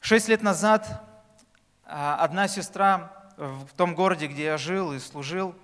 Шесть 0.00 0.28
лет 0.28 0.42
назад 0.42 1.04
а, 1.84 2.16
одна 2.24 2.48
сестра 2.48 3.12
в 3.36 3.68
том 3.76 3.94
городе, 3.94 4.28
где 4.28 4.44
я 4.44 4.56
жил 4.56 4.94
и 4.94 4.98
служил, 4.98 5.54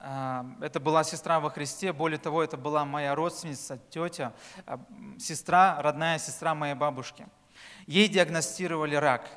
это 0.00 0.78
была 0.80 1.02
сестра 1.02 1.40
во 1.40 1.50
Христе, 1.50 1.92
более 1.92 2.18
того, 2.18 2.42
это 2.42 2.56
была 2.56 2.84
моя 2.84 3.14
родственница, 3.14 3.78
тетя, 3.90 4.32
сестра, 5.18 5.82
родная 5.82 6.18
сестра 6.18 6.54
моей 6.54 6.74
бабушки. 6.74 7.26
Ей 7.86 8.08
диагностировали 8.08 8.94
рак. 8.94 9.28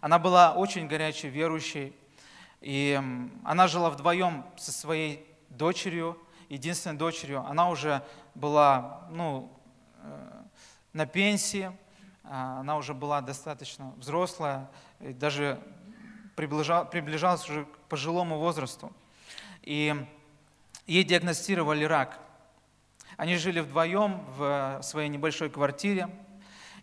Она 0.00 0.18
была 0.18 0.52
очень 0.52 0.86
горячей 0.86 1.28
верующей, 1.28 1.96
и 2.60 3.00
она 3.44 3.66
жила 3.66 3.90
вдвоем 3.90 4.44
со 4.56 4.70
своей 4.70 5.26
дочерью, 5.48 6.18
единственной 6.48 6.96
дочерью. 6.96 7.44
Она 7.44 7.68
уже 7.68 8.02
была 8.34 9.08
ну, 9.10 9.52
э, 10.02 10.42
на 10.92 11.06
пенсии, 11.06 11.72
а, 12.24 12.60
она 12.60 12.76
уже 12.76 12.94
была 12.94 13.20
достаточно 13.20 13.92
взрослая, 13.96 14.70
даже 15.00 15.60
приближалась 16.36 17.48
уже 17.48 17.64
к 17.64 17.78
пожилому 17.88 18.38
возрасту 18.38 18.92
и 19.68 19.94
ей 20.86 21.04
диагностировали 21.04 21.84
рак. 21.84 22.18
Они 23.18 23.36
жили 23.36 23.60
вдвоем 23.60 24.24
в 24.34 24.80
своей 24.82 25.10
небольшой 25.10 25.50
квартире, 25.50 26.08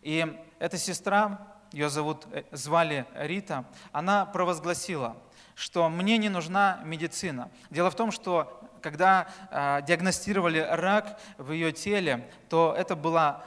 и 0.04 0.40
эта 0.60 0.78
сестра, 0.78 1.48
ее 1.72 1.90
зовут, 1.90 2.28
э, 2.32 2.44
звали 2.52 3.08
Рита, 3.16 3.66
она 3.92 4.28
провозгласила, 4.28 5.18
что 5.56 5.90
мне 5.90 6.20
не 6.20 6.30
нужна 6.30 6.80
медицина. 6.84 7.50
Дело 7.72 7.90
в 7.90 7.96
том, 7.96 8.12
что 8.12 8.62
когда 8.82 9.30
э, 9.50 9.82
диагностировали 9.88 10.60
рак 10.60 11.20
в 11.40 11.54
ее 11.54 11.72
теле, 11.72 12.30
то 12.50 12.76
это 12.78 12.96
была 12.96 13.44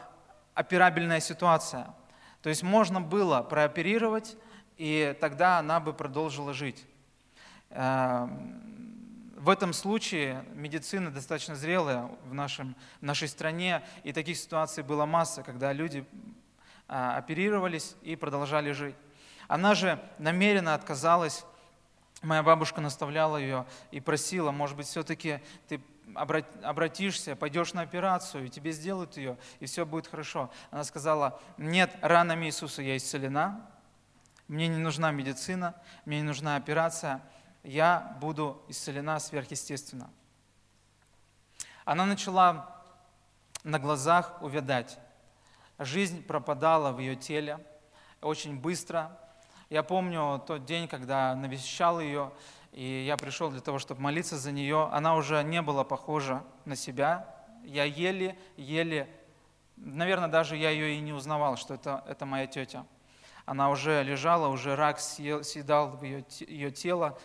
операбельная 0.55 1.21
ситуация. 1.21 1.95
То 2.43 2.49
есть 2.49 2.65
можно 2.65 3.01
было 3.01 3.43
прооперировать, 3.43 4.37
и 4.79 5.17
тогда 5.21 5.61
она 5.61 5.79
бы 5.79 5.93
продолжила 5.93 6.53
жить. 6.53 6.85
В 9.39 9.51
этом 9.51 9.73
случае 9.73 10.45
медицина 10.55 11.13
достаточно 11.13 11.55
зрелая 11.55 12.11
в, 12.25 12.35
нашем, 12.35 12.75
в 13.01 13.05
нашей 13.05 13.29
стране, 13.29 13.85
и 14.03 14.13
таких 14.13 14.37
ситуаций 14.37 14.83
была 14.83 15.07
масса, 15.07 15.45
когда 15.45 15.73
люди 15.73 16.05
а, 16.89 17.17
оперировались 17.17 17.95
и 18.03 18.17
продолжали 18.17 18.73
жить. 18.73 18.97
Она 19.47 19.77
же 19.77 20.03
намеренно 20.19 20.75
отказалась, 20.75 21.45
моя 22.21 22.43
бабушка 22.43 22.81
наставляла 22.81 23.37
ее 23.37 23.65
и 23.93 24.01
просила, 24.01 24.51
может 24.51 24.77
быть, 24.77 24.89
все-таки 24.89 25.39
ты 25.69 25.81
обратишься, 26.17 27.37
пойдешь 27.37 27.75
на 27.75 27.83
операцию, 27.83 28.47
и 28.47 28.49
тебе 28.49 28.73
сделают 28.73 29.17
ее, 29.17 29.39
и 29.61 29.67
все 29.67 29.87
будет 29.87 30.09
хорошо. 30.09 30.51
Она 30.73 30.83
сказала, 30.83 31.41
нет, 31.59 31.97
ранами 32.01 32.47
Иисуса 32.47 32.83
я 32.83 32.97
исцелена, 32.97 33.65
мне 34.49 34.67
не 34.67 34.79
нужна 34.79 35.13
медицина, 35.13 35.77
мне 36.07 36.17
не 36.17 36.25
нужна 36.25 36.57
операция– 36.57 37.23
я 37.63 38.17
буду 38.21 38.63
исцелена 38.69 39.19
сверхъестественно. 39.19 40.11
Она 41.85 42.05
начала 42.07 42.83
на 43.65 43.79
глазах 43.79 44.43
увядать. 44.43 44.99
Жизнь 45.79 46.23
пропадала 46.23 46.93
в 46.93 46.99
ее 46.99 47.17
теле 47.17 47.59
очень 48.21 48.59
быстро. 48.59 49.17
Я 49.71 49.83
помню 49.83 50.43
тот 50.47 50.65
день, 50.65 50.89
когда 50.89 51.35
навещал 51.35 52.01
ее, 52.01 52.33
и 52.73 53.05
я 53.07 53.17
пришел 53.17 53.51
для 53.51 53.61
того, 53.61 53.79
чтобы 53.79 54.01
молиться 54.01 54.37
за 54.37 54.53
нее. 54.53 54.89
Она 54.93 55.15
уже 55.15 55.43
не 55.43 55.63
была 55.63 55.85
похожа 55.85 56.43
на 56.65 56.77
себя. 56.77 57.35
Я 57.65 57.85
еле-еле, 57.85 59.09
наверное, 59.77 60.29
даже 60.29 60.57
я 60.57 60.71
ее 60.71 60.97
и 60.97 61.01
не 61.01 61.13
узнавал, 61.13 61.57
что 61.57 61.75
это, 61.75 62.05
это 62.07 62.25
моя 62.27 62.47
тетя. 62.47 62.87
Она 63.45 63.71
уже 63.71 64.03
лежала, 64.03 64.49
уже 64.49 64.77
рак 64.77 65.01
съедал 65.01 66.03
ее, 66.03 66.25
ее 66.41 66.71
тело, 66.71 67.19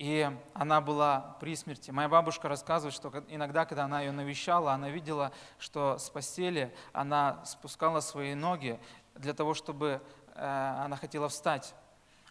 и 0.00 0.34
она 0.54 0.80
была 0.80 1.36
при 1.40 1.54
смерти. 1.54 1.90
Моя 1.90 2.08
бабушка 2.08 2.48
рассказывает, 2.48 2.94
что 2.94 3.12
иногда, 3.28 3.66
когда 3.66 3.84
она 3.84 4.00
ее 4.00 4.12
навещала, 4.12 4.72
она 4.72 4.88
видела, 4.88 5.30
что 5.58 5.98
с 5.98 6.08
постели 6.08 6.74
она 6.94 7.44
спускала 7.44 8.00
свои 8.00 8.32
ноги 8.32 8.80
для 9.14 9.34
того, 9.34 9.52
чтобы 9.52 10.00
э, 10.34 10.74
она 10.82 10.96
хотела 10.96 11.28
встать 11.28 11.74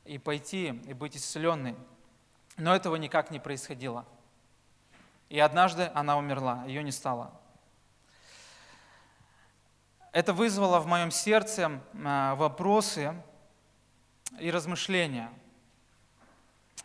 и 0.04 0.18
пойти, 0.18 0.82
и 0.88 0.94
быть 0.94 1.16
исцеленной. 1.16 1.76
Но 2.58 2.76
этого 2.76 2.96
никак 2.96 3.30
не 3.30 3.40
происходило. 3.40 4.04
И 5.30 5.38
однажды 5.40 5.92
она 5.94 6.18
умерла, 6.18 6.64
ее 6.66 6.82
не 6.82 6.92
стало. 6.92 7.32
Это 10.12 10.34
вызвало 10.34 10.80
в 10.80 10.88
моем 10.88 11.12
сердце 11.12 11.82
э, 11.94 12.34
вопросы 12.34 13.14
и 14.40 14.50
размышления– 14.50 15.32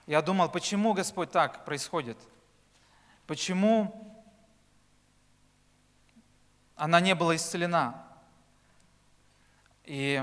я 0.06 0.20
думал, 0.20 0.50
почему, 0.50 0.92
Господь, 0.92 1.31
так 1.31 1.65
происходит? 1.65 2.19
Почему 3.26 4.15
она 6.76 7.00
не 7.00 7.15
была 7.15 7.37
исцелена? 7.37 8.04
И 9.84 10.22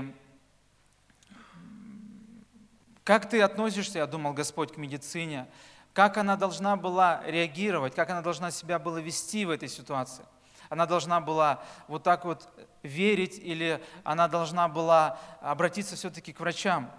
как 3.04 3.28
ты 3.28 3.42
относишься, 3.42 3.98
я 3.98 4.06
думал, 4.06 4.32
Господь, 4.32 4.72
к 4.72 4.76
медицине? 4.76 5.48
Как 5.92 6.16
она 6.16 6.36
должна 6.36 6.76
была 6.76 7.22
реагировать? 7.26 7.94
Как 7.94 8.10
она 8.10 8.22
должна 8.22 8.50
себя 8.50 8.78
была 8.78 9.00
вести 9.00 9.44
в 9.44 9.50
этой 9.50 9.68
ситуации? 9.68 10.24
Она 10.68 10.86
должна 10.86 11.20
была 11.20 11.62
вот 11.88 12.02
так 12.02 12.24
вот 12.24 12.48
верить 12.82 13.38
или 13.38 13.82
она 14.04 14.28
должна 14.28 14.68
была 14.68 15.18
обратиться 15.40 15.96
все-таки 15.96 16.32
к 16.32 16.40
врачам? 16.40 16.90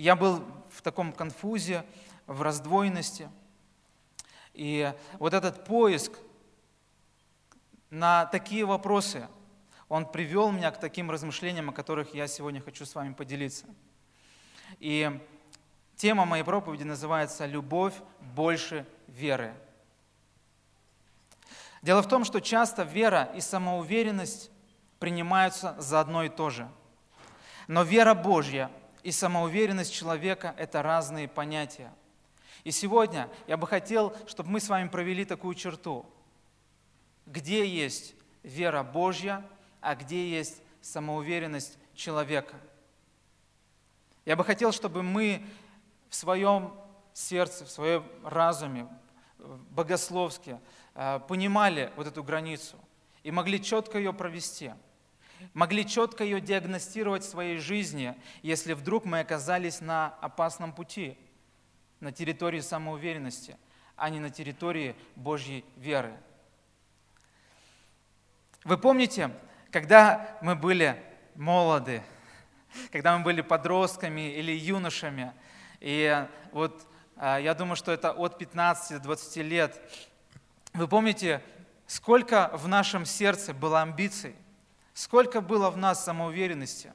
Я 0.00 0.16
был 0.16 0.42
в 0.70 0.80
таком 0.80 1.12
конфузе, 1.12 1.84
в 2.26 2.40
раздвоенности. 2.40 3.28
И 4.54 4.94
вот 5.18 5.34
этот 5.34 5.66
поиск 5.66 6.12
на 7.90 8.24
такие 8.24 8.64
вопросы, 8.64 9.28
он 9.90 10.10
привел 10.10 10.52
меня 10.52 10.70
к 10.70 10.80
таким 10.80 11.10
размышлениям, 11.10 11.68
о 11.68 11.74
которых 11.74 12.14
я 12.14 12.28
сегодня 12.28 12.62
хочу 12.62 12.86
с 12.86 12.94
вами 12.94 13.12
поделиться. 13.12 13.66
И 14.78 15.20
тема 15.96 16.24
моей 16.24 16.44
проповеди 16.44 16.84
называется 16.84 17.44
«Любовь 17.44 17.92
больше 18.20 18.86
веры». 19.06 19.52
Дело 21.82 22.00
в 22.00 22.08
том, 22.08 22.24
что 22.24 22.40
часто 22.40 22.84
вера 22.84 23.24
и 23.34 23.42
самоуверенность 23.42 24.50
принимаются 24.98 25.76
за 25.78 26.00
одно 26.00 26.22
и 26.22 26.30
то 26.30 26.48
же. 26.48 26.70
Но 27.68 27.82
вера 27.82 28.14
Божья 28.14 28.70
и 29.02 29.12
самоуверенность 29.12 29.92
человека– 29.92 30.54
это 30.58 30.82
разные 30.82 31.28
понятия. 31.28 31.92
И 32.64 32.70
сегодня 32.70 33.28
я 33.46 33.56
бы 33.56 33.66
хотел, 33.66 34.14
чтобы 34.26 34.50
мы 34.50 34.60
с 34.60 34.68
вами 34.68 34.88
провели 34.88 35.24
такую 35.24 35.54
черту. 35.54 36.06
Где 37.26 37.66
есть 37.66 38.14
вера 38.42 38.82
Божья, 38.82 39.44
а 39.80 39.94
где 39.94 40.28
есть 40.28 40.62
самоуверенность 40.82 41.78
человека. 41.94 42.56
Я 44.26 44.36
бы 44.36 44.44
хотел, 44.44 44.72
чтобы 44.72 45.02
мы 45.02 45.44
в 46.08 46.14
своем 46.14 46.74
сердце, 47.14 47.64
в 47.64 47.70
своем 47.70 48.04
разуме, 48.24 48.86
богословски 49.38 50.60
э, 50.94 51.20
понимали 51.26 51.92
вот 51.96 52.06
эту 52.06 52.22
границу 52.22 52.76
и 53.22 53.30
могли 53.30 53.62
четко 53.62 53.98
ее 53.98 54.12
провести– 54.12 54.72
могли 55.54 55.86
четко 55.86 56.24
ее 56.24 56.40
диагностировать 56.40 57.22
в 57.24 57.28
своей 57.28 57.58
жизни, 57.58 58.14
если 58.42 58.72
вдруг 58.72 59.04
мы 59.04 59.20
оказались 59.20 59.80
на 59.80 60.14
опасном 60.20 60.72
пути, 60.72 61.18
на 62.00 62.12
территории 62.12 62.60
самоуверенности, 62.60 63.56
а 63.96 64.10
не 64.10 64.20
на 64.20 64.30
территории 64.30 64.96
Божьей 65.16 65.64
веры. 65.76 66.14
Вы 68.64 68.78
помните, 68.78 69.30
когда 69.70 70.38
мы 70.42 70.54
были 70.54 71.02
молоды, 71.34 72.02
когда 72.92 73.16
мы 73.16 73.24
были 73.24 73.40
подростками 73.40 74.32
или 74.32 74.52
юношами, 74.52 75.32
и 75.80 76.26
вот 76.52 76.86
а, 77.16 77.38
я 77.38 77.54
думаю, 77.54 77.76
что 77.76 77.92
это 77.92 78.12
от 78.12 78.38
15 78.38 78.98
до 78.98 79.04
20 79.04 79.36
лет, 79.38 79.80
вы 80.72 80.88
помните, 80.88 81.42
сколько 81.86 82.50
в 82.54 82.68
нашем 82.68 83.04
сердце 83.04 83.52
было 83.52 83.82
амбиций– 83.82 84.34
Сколько 85.00 85.40
было 85.40 85.70
в 85.70 85.78
нас 85.78 86.04
самоуверенности. 86.04 86.92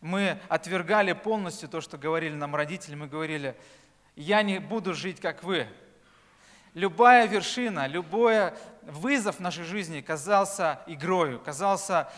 Мы 0.00 0.40
отвергали 0.48 1.12
полностью 1.12 1.68
то, 1.68 1.82
что 1.82 1.98
говорили 1.98 2.34
нам 2.34 2.56
родители. 2.56 2.94
Мы 2.94 3.08
говорили, 3.08 3.54
я 4.14 4.42
не 4.42 4.58
буду 4.58 4.94
жить, 4.94 5.20
как 5.20 5.42
вы. 5.42 5.68
любая 6.72 7.26
вершина, 7.26 7.88
любой 7.88 8.54
вызов 8.84 9.36
в 9.36 9.40
нашей 9.40 9.64
жизни 9.64 10.00
казался 10.00 10.80
игрою, 10.86 11.38
казался 11.38 12.08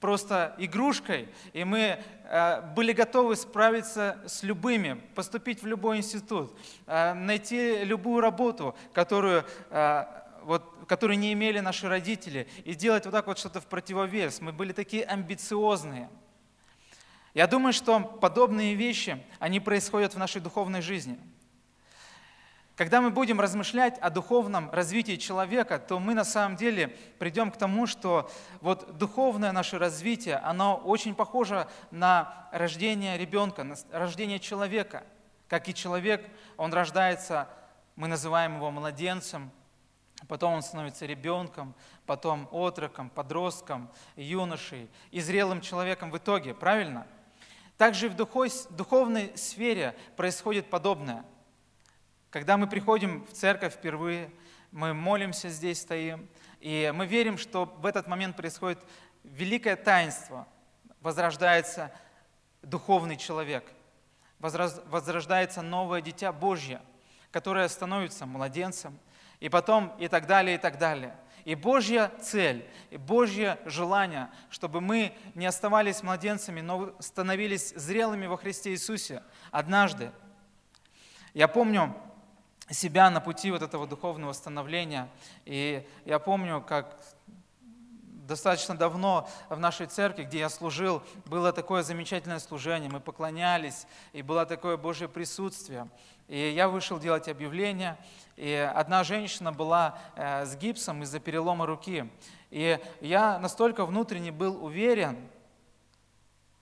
просто 0.00 0.54
игрушкой, 0.58 1.30
и 1.54 1.64
мы 1.64 1.98
э, 2.24 2.60
были 2.74 2.92
готовы 2.92 3.36
справиться 3.36 4.18
с 4.26 4.42
любыми, 4.42 5.00
поступить 5.14 5.62
в 5.62 5.66
любой 5.66 5.96
институт, 5.96 6.54
э, 6.86 7.14
найти 7.14 7.84
любую 7.84 8.20
работу, 8.20 8.76
которую, 8.92 9.46
э, 9.70 10.04
вот, 10.46 10.86
которую 10.88 11.18
не 11.18 11.32
имели 11.32 11.60
наши 11.60 11.88
родители, 11.88 12.48
и 12.64 12.74
делать 12.74 13.04
вот 13.04 13.12
так 13.12 13.26
вот 13.26 13.38
что-то 13.38 13.60
в 13.60 13.66
противовес. 13.66 14.40
Мы 14.40 14.52
были 14.52 14.72
такие 14.72 15.04
амбициозные. 15.04 16.08
Я 17.34 17.46
думаю, 17.46 17.74
что 17.74 18.00
подобные 18.00 18.74
вещи, 18.74 19.22
они 19.38 19.60
происходят 19.60 20.14
в 20.14 20.18
нашей 20.18 20.40
духовной 20.40 20.80
жизни– 20.80 21.18
когда 22.76 23.00
мы 23.00 23.08
будем 23.08 23.40
размышлять 23.40 23.98
о 24.00 24.10
духовном 24.10 24.70
развитии 24.70 25.16
человека, 25.16 25.78
то 25.78 25.98
мы 25.98 26.12
на 26.12 26.24
самом 26.24 26.56
деле 26.56 26.88
придем 27.18 27.50
к 27.50 27.56
тому, 27.56 27.86
что 27.86 28.30
вот 28.60 28.98
духовное 28.98 29.50
наше 29.52 29.78
развитие, 29.78 30.36
оно 30.36 30.76
очень 30.76 31.14
похоже 31.14 31.68
на 31.90 32.48
рождение 32.52 33.16
ребенка, 33.16 33.64
на 33.64 33.76
рождение 33.92 34.38
человека. 34.38 35.04
Как 35.48 35.70
и 35.70 35.74
человек, 35.74 36.28
он 36.58 36.74
рождается, 36.74 37.48
мы 37.94 38.08
называем 38.08 38.56
его 38.56 38.70
младенцем, 38.70 39.50
потом 40.28 40.54
он 40.54 40.62
становится 40.62 41.06
ребенком, 41.06 41.74
потом 42.06 42.48
отроком, 42.52 43.10
подростком, 43.10 43.90
юношей 44.16 44.88
и 45.10 45.20
зрелым 45.20 45.60
человеком 45.60 46.10
в 46.10 46.18
итоге, 46.18 46.54
правильно? 46.54 47.06
Также 47.76 48.08
в 48.08 48.16
духовной 48.16 49.32
сфере 49.36 49.96
происходит 50.16 50.70
подобное– 50.70 51.24
когда 52.36 52.58
мы 52.58 52.66
приходим 52.66 53.24
в 53.24 53.32
церковь 53.32 53.72
впервые, 53.72 54.30
мы 54.70 54.92
молимся 54.92 55.48
здесь, 55.48 55.80
стоим, 55.80 56.28
и 56.60 56.92
мы 56.94 57.06
верим, 57.06 57.38
что 57.38 57.64
в 57.64 57.86
этот 57.86 58.08
момент 58.08 58.36
происходит 58.36 58.78
великое 59.24 59.74
таинство, 59.74 60.46
возрождается 61.00 61.90
духовный 62.60 63.16
человек, 63.16 63.64
возрождается 64.38 65.62
новое 65.62 66.02
дитя 66.02 66.30
Божье, 66.30 66.82
которое 67.30 67.66
становится 67.68 68.26
младенцем, 68.26 68.98
и 69.40 69.48
потом 69.48 69.92
и 69.98 70.08
так 70.08 70.26
далее, 70.26 70.56
и 70.56 70.58
так 70.58 70.78
далее. 70.78 71.14
И 71.44 71.54
Божья 71.54 72.10
цель, 72.20 72.68
и 72.90 72.96
Божье 72.96 73.58
желание, 73.66 74.30
чтобы 74.50 74.80
мы 74.80 75.12
не 75.34 75.46
оставались 75.46 76.02
младенцами, 76.02 76.60
но 76.60 76.94
становились 76.98 77.72
зрелыми 77.74 78.26
во 78.26 78.36
Христе 78.36 78.70
Иисусе 78.70 79.22
однажды. 79.52 80.10
Я 81.34 81.46
помню, 81.46 81.94
себя 82.70 83.10
на 83.10 83.20
пути 83.20 83.50
вот 83.50 83.62
этого 83.62 83.86
духовного 83.86 84.32
становления. 84.32 85.08
И 85.44 85.86
я 86.04 86.18
помню, 86.18 86.60
как 86.66 87.00
достаточно 88.26 88.76
давно 88.76 89.28
в 89.48 89.58
нашей 89.58 89.86
церкви, 89.86 90.24
где 90.24 90.40
я 90.40 90.48
служил, 90.48 91.02
было 91.26 91.52
такое 91.52 91.82
замечательное 91.82 92.40
служение, 92.40 92.90
мы 92.90 92.98
поклонялись, 92.98 93.86
и 94.12 94.22
было 94.22 94.46
такое 94.46 94.76
Божье 94.76 95.08
присутствие. 95.08 95.88
И 96.26 96.50
я 96.50 96.68
вышел 96.68 96.98
делать 96.98 97.28
объявление, 97.28 97.96
и 98.36 98.52
одна 98.52 99.02
женщина 99.02 99.50
была 99.50 99.98
э, 100.14 100.44
с 100.44 100.56
гипсом 100.56 101.02
из-за 101.02 101.20
перелома 101.20 101.64
руки. 101.64 102.08
И 102.50 102.78
я 103.00 103.38
настолько 103.38 103.86
внутренне 103.86 104.30
был 104.30 104.62
уверен, 104.62 105.16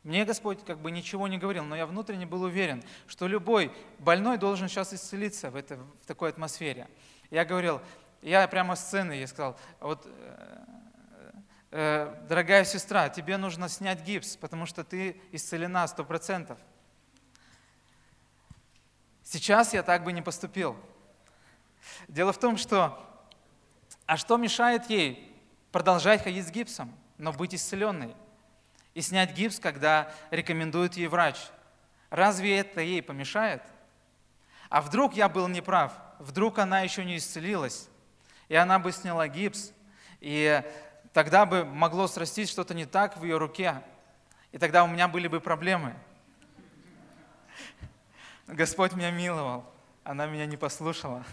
мне 0.05 0.25
Господь 0.25 0.65
как 0.65 0.79
бы 0.79 0.91
ничего 0.91 1.27
не 1.29 1.39
говорил, 1.39 1.65
но 1.65 1.75
я 1.75 1.87
внутренне 1.87 2.27
был 2.27 2.43
уверен, 2.43 2.85
что 3.07 3.27
любой 3.27 3.73
больной 3.99 4.39
должен 4.39 4.69
сейчас 4.69 4.93
исцелиться 4.93 5.51
в, 5.51 5.57
это, 5.57 5.77
в 5.77 6.07
такой 6.07 6.29
атмосфере. 6.29 6.89
Я 7.31 7.45
говорил, 7.45 7.81
я 8.23 8.47
прямо 8.47 8.77
сцены 8.77 9.13
ей 9.13 9.27
сказал, 9.27 9.59
вот, 9.81 10.07
э, 10.07 10.65
э, 11.71 12.27
дорогая 12.29 12.65
сестра, 12.65 13.09
тебе 13.09 13.37
нужно 13.37 13.69
снять 13.69 14.03
гипс, 14.03 14.37
потому 14.37 14.67
что 14.67 14.85
ты 14.85 15.21
исцелена 15.33 15.89
сто 15.89 16.05
процентов. 16.05 16.59
Сейчас 19.25 19.73
я 19.73 19.83
так 19.83 20.05
бы 20.05 20.13
не 20.13 20.23
поступил. 20.23 20.77
Дело 22.09 22.33
в 22.33 22.39
том, 22.39 22.57
что, 22.57 22.99
а 24.07 24.17
что 24.17 24.37
мешает 24.37 24.89
ей 24.91 25.35
продолжать 25.73 26.23
ходить 26.23 26.47
с 26.47 26.51
гипсом, 26.51 26.95
но 27.19 27.33
быть 27.33 27.55
исцеленной? 27.55 28.15
и 28.95 29.01
снять 29.01 29.35
гипс, 29.35 29.59
когда 29.59 30.13
рекомендует 30.31 30.95
ей 30.97 31.09
врач. 31.09 31.37
Разве 32.11 32.59
это 32.59 32.81
ей 32.81 33.03
помешает? 33.03 33.63
А 34.71 34.81
вдруг 34.81 35.15
я 35.15 35.29
был 35.29 35.49
неправ? 35.49 35.93
Вдруг 36.21 36.59
она 36.59 36.81
еще 36.81 37.05
не 37.05 37.17
исцелилась? 37.17 37.89
И 38.49 38.55
она 38.55 38.79
бы 38.79 38.93
сняла 38.93 39.27
гипс, 39.27 39.73
и 40.21 40.63
тогда 41.13 41.45
бы 41.45 41.65
могло 41.65 42.07
срастись 42.07 42.51
что-то 42.51 42.73
не 42.73 42.87
так 42.87 43.17
в 43.17 43.25
ее 43.25 43.37
руке, 43.37 43.83
и 44.53 44.59
тогда 44.59 44.85
у 44.85 44.87
меня 44.87 45.09
были 45.09 45.27
бы 45.27 45.41
проблемы. 45.41 45.95
Господь 48.47 48.93
меня 48.93 49.11
миловал, 49.11 49.65
она 50.05 50.27
меня 50.27 50.47
не 50.47 50.57
послушала. 50.57 51.25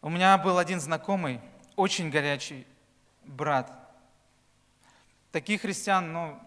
У 0.00 0.10
меня 0.10 0.38
был 0.38 0.58
один 0.58 0.80
знакомый, 0.80 1.40
очень 1.74 2.08
горячий 2.08 2.64
брат. 3.24 3.72
Таких 5.32 5.62
христиан, 5.62 6.12
ну, 6.12 6.38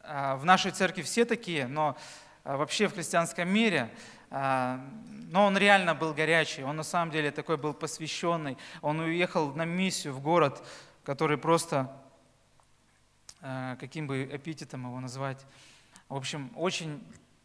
а, 0.00 0.36
в 0.36 0.46
нашей 0.46 0.70
церкви 0.70 1.02
все 1.02 1.26
такие, 1.26 1.66
но 1.66 1.94
а, 2.42 2.56
вообще 2.56 2.88
в 2.88 2.94
христианском 2.94 3.50
мире, 3.50 3.90
а, 4.30 4.80
но 5.30 5.44
он 5.44 5.58
реально 5.58 5.94
был 5.94 6.14
горячий, 6.14 6.62
он 6.62 6.76
на 6.76 6.84
самом 6.84 7.10
деле 7.10 7.30
такой 7.30 7.58
был 7.58 7.74
посвященный. 7.74 8.56
Он 8.80 9.00
уехал 9.00 9.54
на 9.54 9.66
миссию 9.66 10.14
в 10.14 10.20
город, 10.20 10.66
который 11.04 11.36
просто, 11.36 11.94
каким 13.78 14.06
бы 14.06 14.24
эпитетом 14.24 14.86
его 14.86 15.00
назвать, 15.00 15.44
в 16.08 16.16
общем, 16.16 16.50
очень 16.56 17.04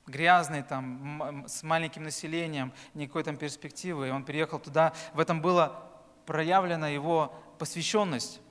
грязный, 0.10 0.64
там, 0.64 1.46
с 1.48 1.64
маленьким 1.64 2.04
населением, 2.04 2.74
никакой 2.94 3.24
там 3.24 3.38
перспективы. 3.38 4.08
И 4.08 4.12
он 4.12 4.24
переехал 4.24 4.60
туда. 4.60 4.94
В 5.14 5.20
этом 5.20 5.42
была 5.42 5.84
проявлена 6.26 6.90
его 6.90 7.34
посвященность. 7.58 8.42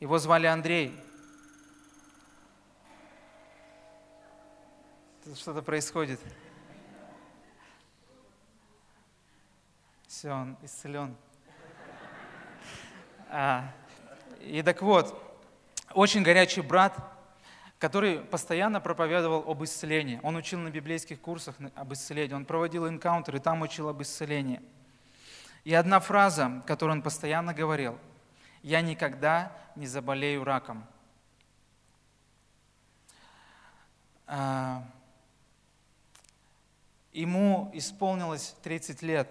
Его 0.00 0.18
звали 0.18 0.46
Андрей. 0.46 0.98
Что-то 5.34 5.62
происходит. 5.62 6.20
Все, 10.06 10.30
он 10.30 10.56
исцелен. 10.62 11.14
А, 13.28 13.70
и 14.40 14.62
так 14.62 14.80
вот, 14.80 15.22
очень 15.92 16.22
горячий 16.22 16.62
брат, 16.62 16.96
который 17.78 18.18
постоянно 18.20 18.80
проповедовал 18.80 19.48
об 19.48 19.62
исцелении. 19.62 20.20
Он 20.22 20.36
учил 20.36 20.58
на 20.58 20.70
библейских 20.70 21.20
курсах 21.20 21.54
об 21.76 21.92
исцелении, 21.92 22.34
он 22.34 22.44
проводил 22.44 22.88
энкаунтеры, 22.88 23.38
там 23.38 23.62
учил 23.62 23.88
об 23.88 24.02
исцелении. 24.02 24.60
И 25.64 25.74
одна 25.74 26.00
фраза, 26.00 26.62
которую 26.66 26.96
он 26.96 27.02
постоянно 27.02 27.54
говорил, 27.54 27.98
«Я 28.62 28.80
никогда 28.80 29.52
не 29.76 29.86
заболею 29.86 30.42
раком». 30.42 30.84
А, 34.26 34.84
ему 37.12 37.70
исполнилось 37.72 38.56
30 38.62 39.02
лет, 39.02 39.28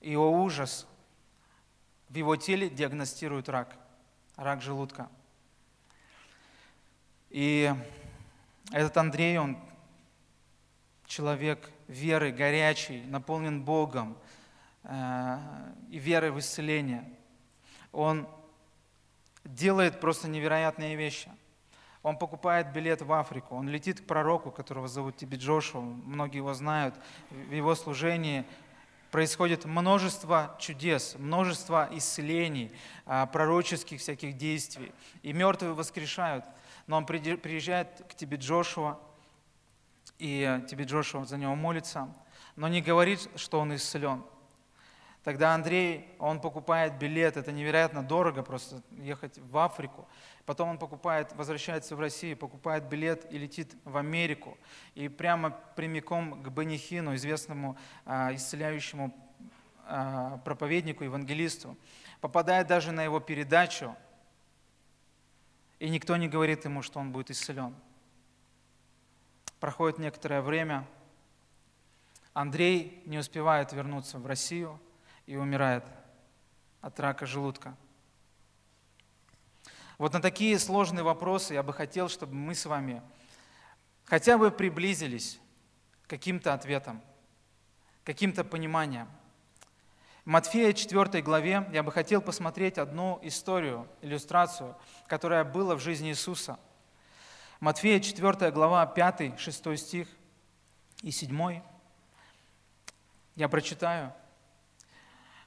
и 0.00 0.16
о 0.16 0.30
ужас, 0.30 0.86
в 2.08 2.14
его 2.14 2.36
теле 2.36 2.70
диагностируют 2.70 3.48
рак, 3.48 3.76
рак 4.36 4.62
желудка– 4.62 5.10
и 7.30 7.74
этот 8.72 8.96
Андрей, 8.96 9.38
он 9.38 9.58
человек 11.06 11.70
веры, 11.88 12.32
горячий, 12.32 13.02
наполнен 13.06 13.62
Богом 13.62 14.16
э, 14.82 15.38
и 15.90 15.98
верой 15.98 16.30
в 16.30 16.38
исцеление. 16.38 17.04
Он 17.92 18.28
делает 19.44 20.00
просто 20.00 20.28
невероятные 20.28 20.96
вещи. 20.96 21.30
Он 22.02 22.16
покупает 22.18 22.72
билет 22.72 23.02
в 23.02 23.12
Африку, 23.12 23.56
он 23.56 23.68
летит 23.68 24.00
к 24.00 24.04
пророку, 24.04 24.52
которого 24.52 24.86
зовут 24.86 25.16
Тиби 25.16 25.36
Джошуа, 25.36 25.80
многие 25.80 26.36
его 26.36 26.54
знают. 26.54 26.94
В 27.30 27.52
его 27.52 27.74
служении 27.74 28.44
происходит 29.10 29.64
множество 29.64 30.56
чудес, 30.60 31.16
множество 31.18 31.88
исцелений, 31.92 32.72
э, 33.06 33.26
пророческих 33.32 34.00
всяких 34.00 34.36
действий. 34.36 34.92
И 35.22 35.32
мертвые 35.32 35.74
воскрешают– 35.74 36.44
но 36.86 36.96
он 36.98 37.06
приезжает 37.06 38.04
к 38.08 38.14
тебе 38.14 38.36
Джошуа, 38.36 38.98
и 40.18 40.62
тебе 40.68 40.84
Джошуа 40.84 41.24
за 41.24 41.36
него 41.36 41.54
молится, 41.54 42.08
но 42.54 42.68
не 42.68 42.80
говорит, 42.80 43.28
что 43.36 43.60
он 43.60 43.74
исцелен. 43.74 44.22
Тогда 45.26 45.54
Андрей, 45.54 46.06
он 46.20 46.40
покупает 46.40 46.98
билет, 46.98 47.36
это 47.36 47.50
невероятно 47.50 48.04
дорого 48.04 48.44
просто 48.44 48.80
ехать 48.92 49.38
в 49.38 49.58
Африку. 49.58 50.06
Потом 50.44 50.68
он 50.68 50.78
покупает, 50.78 51.34
возвращается 51.34 51.96
в 51.96 52.00
Россию, 52.00 52.36
покупает 52.36 52.84
билет 52.84 53.26
и 53.32 53.36
летит 53.36 53.74
в 53.84 53.96
Америку. 53.96 54.56
И 54.94 55.08
прямо 55.08 55.50
прямиком 55.50 56.44
к 56.44 56.48
Бенихину, 56.50 57.16
известному 57.16 57.76
а, 58.04 58.32
исцеляющему 58.32 59.12
а, 59.84 60.38
проповеднику, 60.44 61.02
евангелисту. 61.02 61.76
Попадает 62.20 62.68
даже 62.68 62.92
на 62.92 63.02
его 63.02 63.18
передачу, 63.18 63.96
и 65.78 65.88
никто 65.88 66.16
не 66.16 66.28
говорит 66.28 66.64
ему, 66.64 66.82
что 66.82 67.00
он 67.00 67.12
будет 67.12 67.30
исцелен. 67.30 67.74
Проходит 69.60 69.98
некоторое 69.98 70.42
время, 70.42 70.86
Андрей 72.32 73.02
не 73.06 73.18
успевает 73.18 73.72
вернуться 73.72 74.18
в 74.18 74.26
Россию 74.26 74.78
и 75.26 75.36
умирает 75.36 75.84
от 76.82 77.00
рака 77.00 77.24
желудка. 77.24 77.74
Вот 79.98 80.12
на 80.12 80.20
такие 80.20 80.58
сложные 80.58 81.02
вопросы 81.02 81.54
я 81.54 81.62
бы 81.62 81.72
хотел, 81.72 82.08
чтобы 82.10 82.34
мы 82.34 82.54
с 82.54 82.66
вами 82.66 83.02
хотя 84.04 84.36
бы 84.36 84.50
приблизились 84.50 85.40
к 86.02 86.10
каким-то 86.10 86.52
ответам, 86.52 87.00
каким-то 88.04 88.44
пониманиям. 88.44 89.08
Матфея 90.26 90.72
4 90.72 91.22
главе 91.22 91.66
я 91.72 91.82
бы 91.84 91.92
хотел 91.92 92.20
посмотреть 92.20 92.78
одну 92.78 93.18
историю, 93.22 93.88
иллюстрацию, 94.02 94.76
которая 95.06 95.44
была 95.44 95.76
в 95.76 95.80
жизни 95.80 96.10
Иисуса. 96.10 96.58
Матфея 97.60 98.00
4 98.00 98.50
глава 98.50 98.84
5, 98.84 99.38
6 99.38 99.78
стих 99.78 100.08
и 101.02 101.10
7. 101.12 101.62
Я 103.36 103.48
прочитаю. 103.48 104.12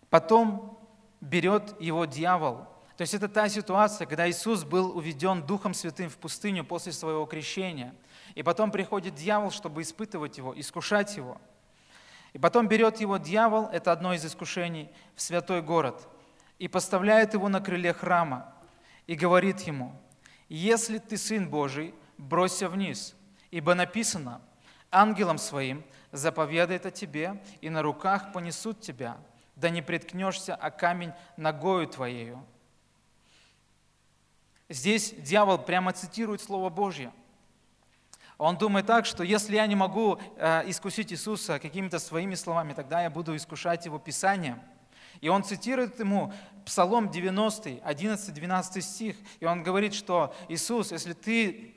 Потом 0.10 0.80
берет 1.22 1.80
его 1.82 2.06
дьявол 2.06 2.66
то 3.00 3.04
есть 3.04 3.14
это 3.14 3.30
та 3.30 3.48
ситуация, 3.48 4.06
когда 4.06 4.30
Иисус 4.30 4.66
был 4.66 4.98
уведен 4.98 5.42
Духом 5.42 5.74
Святым 5.74 6.10
в 6.10 6.18
пустыню 6.18 6.66
после 6.66 6.92
своего 6.92 7.26
крещения. 7.26 7.96
И 8.36 8.44
потом 8.44 8.72
приходит 8.72 9.16
дьявол, 9.16 9.52
чтобы 9.52 9.84
испытывать 9.84 10.38
его, 10.38 10.54
искушать 10.60 11.16
его. 11.16 11.40
И 12.34 12.38
потом 12.38 12.68
берет 12.68 13.00
его 13.00 13.18
дьявол, 13.18 13.70
это 13.72 13.92
одно 13.92 14.14
из 14.14 14.26
искушений, 14.26 14.90
в 15.16 15.22
святой 15.22 15.62
город, 15.62 16.08
и 16.60 16.68
поставляет 16.68 17.34
его 17.34 17.50
на 17.50 17.62
крыле 17.62 17.94
храма, 17.94 18.54
и 19.08 19.16
говорит 19.16 19.62
ему, 19.62 19.94
«Если 20.48 21.00
ты 21.00 21.18
Сын 21.18 21.50
Божий, 21.50 21.96
бросься 22.18 22.70
вниз, 22.70 23.16
ибо 23.50 23.74
написано, 23.74 24.42
ангелам 24.92 25.38
своим 25.38 25.84
заповедает 26.12 26.86
о 26.86 26.92
тебе, 26.92 27.42
и 27.62 27.70
на 27.70 27.82
руках 27.82 28.32
понесут 28.32 28.82
тебя, 28.82 29.18
да 29.56 29.70
не 29.70 29.82
приткнешься 29.82 30.56
о 30.56 30.70
камень 30.70 31.14
ногою 31.38 31.88
твоею». 31.88 32.46
Здесь 34.70 35.16
дьявол 35.18 35.58
прямо 35.58 35.94
цитирует 35.94 36.42
Слово 36.42 36.70
Божье. 36.70 37.12
Он 38.40 38.58
думает 38.58 38.86
так, 38.86 39.06
что 39.06 39.22
если 39.22 39.58
я 39.58 39.68
не 39.68 39.76
могу 39.76 40.18
э, 40.38 40.64
искусить 40.70 41.12
Иисуса 41.12 41.60
какими-то 41.60 42.00
своими 42.00 42.36
словами, 42.36 42.72
тогда 42.72 43.04
я 43.04 43.10
буду 43.10 43.36
искушать 43.36 43.86
Его 43.86 44.00
Писанием. 44.00 44.62
И 45.20 45.28
он 45.28 45.44
цитирует 45.44 46.00
ему 46.00 46.32
Псалом 46.66 47.12
90, 47.12 47.70
11-12 47.70 48.80
стих, 48.80 49.18
и 49.42 49.46
он 49.46 49.62
говорит, 49.62 49.94
что 49.94 50.34
Иисус, 50.48 50.94
если 50.94 51.12
ты 51.12 51.76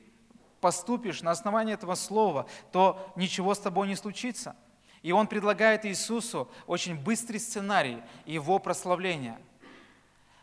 поступишь 0.61 1.23
на 1.23 1.33
основании 1.33 1.75
этого 1.75 1.97
слова, 1.97 2.47
то 2.71 3.13
ничего 3.17 3.57
с 3.57 3.59
тобой 3.59 3.89
не 3.89 3.97
случится. 3.97 4.55
И 5.03 5.11
он 5.11 5.27
предлагает 5.27 5.85
Иисусу 5.85 6.49
очень 6.69 6.95
быстрый 6.95 7.39
сценарий 7.39 8.01
его 8.25 8.61
прославления. 8.61 9.37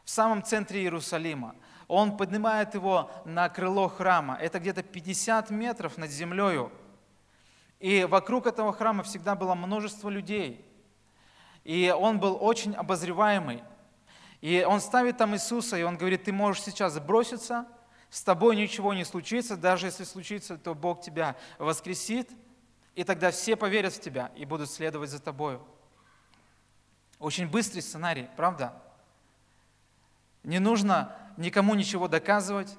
В 0.04 0.10
самом 0.10 0.44
центре 0.44 0.82
Иерусалима– 0.82 1.56
он 1.90 2.16
поднимает 2.16 2.76
его 2.76 3.12
на 3.26 3.50
крыло 3.50 3.90
храма. 3.90 4.38
Это 4.40 4.60
где-то 4.60 4.84
50 4.84 5.50
метров 5.50 5.98
над 5.98 6.12
землею. 6.12 6.72
И 7.80 8.06
вокруг 8.06 8.46
этого 8.46 8.72
храма 8.72 9.02
всегда 9.02 9.36
было 9.36 9.56
множество 9.56 10.08
людей. 10.08 10.64
И 11.64 11.94
он 11.98 12.20
был 12.20 12.38
очень 12.40 12.76
обозреваемый. 12.76 13.64
И 14.40 14.64
он 14.66 14.82
ставит 14.82 15.18
там 15.18 15.34
Иисуса, 15.34 15.78
и 15.78 15.84
он 15.84 15.98
говорит, 15.98 16.26
ты 16.26 16.32
можешь 16.32 16.64
сейчас 16.64 16.98
броситься, 17.00 17.68
с 18.12 18.22
тобой 18.24 18.56
ничего 18.56 18.94
не 18.94 19.04
случится, 19.04 19.58
даже 19.58 19.88
если 19.88 20.04
случится, 20.04 20.58
то 20.58 20.76
Бог 20.76 21.02
тебя 21.02 21.36
воскресит, 21.58 22.30
и 22.94 23.04
тогда 23.04 23.32
все 23.32 23.56
поверят 23.56 23.94
в 23.94 24.00
тебя 24.00 24.32
и 24.36 24.46
будут 24.46 24.70
следовать 24.70 25.10
за 25.10 25.20
тобою. 25.20 25.62
Очень 27.18 27.50
быстрый 27.50 27.82
сценарий, 27.82 28.30
правда? 28.38 28.80
Не 30.44 30.60
нужно 30.60 31.16
никому 31.40 31.74
ничего 31.74 32.08
доказывать, 32.08 32.78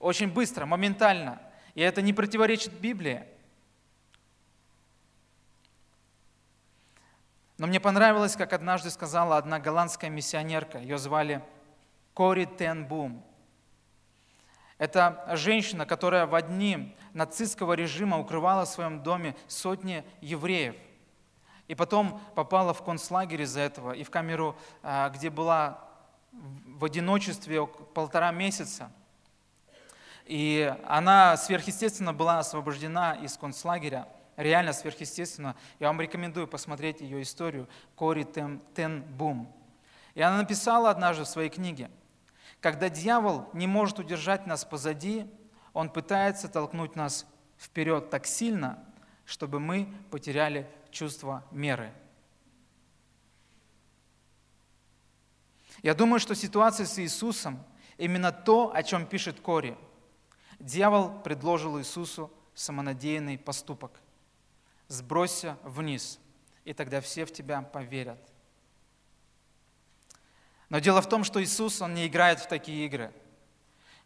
очень 0.00 0.32
быстро, 0.32 0.66
моментально. 0.66 1.40
И 1.74 1.80
это 1.80 2.02
не 2.02 2.12
противоречит 2.12 2.72
Библии. 2.72 3.24
Но 7.58 7.66
мне 7.66 7.80
понравилось, 7.80 8.36
как 8.36 8.52
однажды 8.52 8.90
сказала 8.90 9.36
одна 9.36 9.58
голландская 9.58 10.10
миссионерка, 10.10 10.78
ее 10.78 10.98
звали 10.98 11.42
Кори 12.14 12.44
Тенбум. 12.44 13.24
Это 14.78 15.28
женщина, 15.34 15.84
которая 15.84 16.26
в 16.26 16.40
дни 16.42 16.96
нацистского 17.12 17.72
режима 17.72 18.18
укрывала 18.18 18.64
в 18.64 18.68
своем 18.68 19.02
доме 19.02 19.34
сотни 19.48 20.04
евреев. 20.20 20.76
И 21.66 21.74
потом 21.74 22.20
попала 22.36 22.72
в 22.72 22.84
концлагерь 22.84 23.42
из-за 23.42 23.60
этого 23.60 23.92
и 23.92 24.04
в 24.04 24.10
камеру, 24.10 24.56
а, 24.82 25.10
где 25.10 25.30
была 25.30 25.87
в 26.32 26.84
одиночестве 26.84 27.66
полтора 27.66 28.30
месяца. 28.30 28.90
И 30.24 30.74
она 30.86 31.36
сверхъестественно 31.36 32.12
была 32.12 32.38
освобождена 32.38 33.14
из 33.14 33.36
концлагеря, 33.36 34.08
реально 34.36 34.72
сверхъестественно. 34.72 35.56
Я 35.80 35.88
вам 35.88 36.00
рекомендую 36.00 36.46
посмотреть 36.46 37.00
ее 37.00 37.22
историю 37.22 37.68
Кори 37.96 38.24
Тен, 38.24 38.60
Тен 38.74 39.02
Бум. 39.02 39.52
И 40.14 40.20
она 40.20 40.38
написала 40.38 40.90
однажды 40.90 41.24
в 41.24 41.28
своей 41.28 41.48
книге, 41.48 41.90
когда 42.60 42.88
дьявол 42.88 43.48
не 43.52 43.66
может 43.66 43.98
удержать 43.98 44.46
нас 44.46 44.64
позади, 44.64 45.26
он 45.72 45.90
пытается 45.90 46.48
толкнуть 46.48 46.96
нас 46.96 47.26
вперед 47.56 48.10
так 48.10 48.26
сильно, 48.26 48.84
чтобы 49.24 49.60
мы 49.60 49.92
потеряли 50.10 50.68
чувство 50.90 51.44
меры. 51.50 51.92
Я 55.82 55.94
думаю, 55.94 56.18
что 56.18 56.34
ситуация 56.34 56.86
с 56.86 56.98
Иисусом 56.98 57.64
именно 57.98 58.32
то, 58.32 58.72
о 58.74 58.82
чем 58.82 59.06
пишет 59.06 59.40
Кори. 59.40 59.76
Дьявол 60.58 61.20
предложил 61.20 61.78
Иисусу 61.78 62.32
самонадеянный 62.54 63.38
поступок. 63.38 63.92
Сбросься 64.88 65.56
вниз, 65.62 66.18
и 66.64 66.72
тогда 66.72 67.00
все 67.00 67.24
в 67.24 67.32
тебя 67.32 67.62
поверят. 67.62 68.18
Но 70.68 70.80
дело 70.80 71.00
в 71.00 71.08
том, 71.08 71.22
что 71.24 71.42
Иисус, 71.42 71.80
Он 71.80 71.94
не 71.94 72.06
играет 72.06 72.40
в 72.40 72.48
такие 72.48 72.84
игры. 72.86 73.12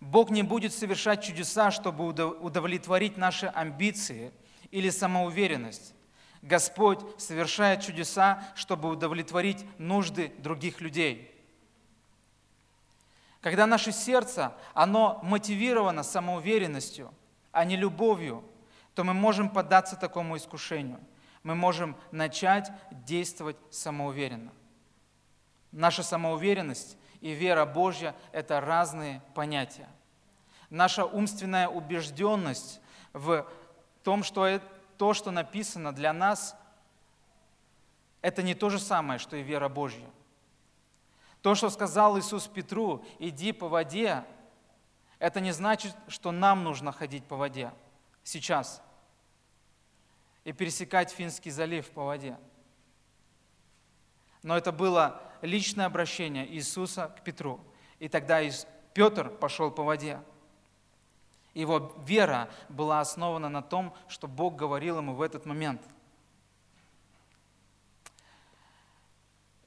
Бог 0.00 0.30
не 0.30 0.42
будет 0.42 0.74
совершать 0.74 1.24
чудеса, 1.24 1.70
чтобы 1.70 2.06
удовлетворить 2.06 3.16
наши 3.16 3.46
амбиции 3.46 4.32
или 4.70 4.90
самоуверенность. 4.90 5.94
Господь 6.42 7.00
совершает 7.18 7.82
чудеса, 7.82 8.46
чтобы 8.56 8.90
удовлетворить 8.90 9.64
нужды 9.78 10.34
других 10.38 10.80
людей– 10.82 11.30
когда 13.42 13.66
наше 13.66 13.90
сердце, 13.90 14.54
оно 14.72 15.18
мотивировано 15.24 16.04
самоуверенностью, 16.04 17.12
а 17.50 17.64
не 17.64 17.76
любовью, 17.76 18.44
то 18.94 19.02
мы 19.02 19.14
можем 19.14 19.50
поддаться 19.50 19.96
такому 19.96 20.36
искушению. 20.36 21.00
Мы 21.42 21.56
можем 21.56 21.96
начать 22.12 22.70
действовать 22.92 23.56
самоуверенно. 23.70 24.52
Наша 25.72 26.04
самоуверенность 26.04 26.96
и 27.20 27.32
вера 27.32 27.66
Божья– 27.66 28.14
это 28.32 28.60
разные 28.60 29.20
понятия. 29.34 29.88
Наша 30.70 31.04
умственная 31.04 31.68
убежденность 31.68 32.80
в 33.12 33.44
том, 34.04 34.22
что 34.22 34.60
то, 34.98 35.14
что 35.14 35.32
написано 35.32 35.92
для 35.92 36.12
нас, 36.12 36.56
это 38.20 38.44
не 38.44 38.54
то 38.54 38.70
же 38.70 38.78
самое, 38.78 39.18
что 39.18 39.36
и 39.36 39.42
вера 39.42 39.68
Божья– 39.68 40.06
то, 41.42 41.56
что 41.56 41.70
сказал 41.70 42.18
Иисус 42.18 42.46
Петру, 42.46 43.04
иди 43.18 43.52
по 43.52 43.68
воде, 43.68 44.24
это 45.18 45.40
не 45.40 45.50
значит, 45.50 45.94
что 46.06 46.30
нам 46.30 46.62
нужно 46.62 46.92
ходить 46.92 47.24
по 47.24 47.36
воде 47.36 47.72
сейчас 48.22 48.80
и 50.44 50.52
пересекать 50.52 51.10
Финский 51.10 51.50
залив 51.50 51.90
по 51.90 52.04
воде. 52.04 52.38
Но 54.42 54.56
это 54.56 54.72
было 54.72 55.20
личное 55.40 55.86
обращение 55.86 56.48
Иисуса 56.48 57.08
к 57.08 57.22
Петру. 57.22 57.60
И 57.98 58.08
тогда 58.08 58.40
Петр 58.94 59.30
пошел 59.30 59.70
по 59.70 59.84
воде. 59.84 60.20
Его 61.54 61.94
вера 62.04 62.48
была 62.68 63.00
основана 63.00 63.48
на 63.48 63.62
том, 63.62 63.94
что 64.08 64.26
Бог 64.26 64.56
говорил 64.56 64.98
ему 64.98 65.14
в 65.14 65.22
этот 65.22 65.44
момент– 65.44 65.82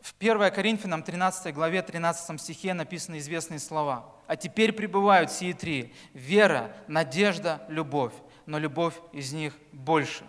В 0.06 0.14
1 0.20 0.52
Коринфянам 0.52 1.02
13 1.02 1.52
главе 1.52 1.82
13 1.82 2.40
стихе 2.40 2.76
написаны 2.76 3.18
известные 3.18 3.58
слова. 3.58 4.06
«А 4.28 4.36
теперь 4.36 4.72
пребывают 4.72 5.32
сии 5.32 5.52
три– 5.52 5.96
вера, 6.14 6.78
надежда, 6.88 7.66
любовь, 7.70 8.14
но 8.46 8.60
любовь 8.60 8.94
из 9.14 9.34
них 9.34 9.58
больше». 9.72 10.24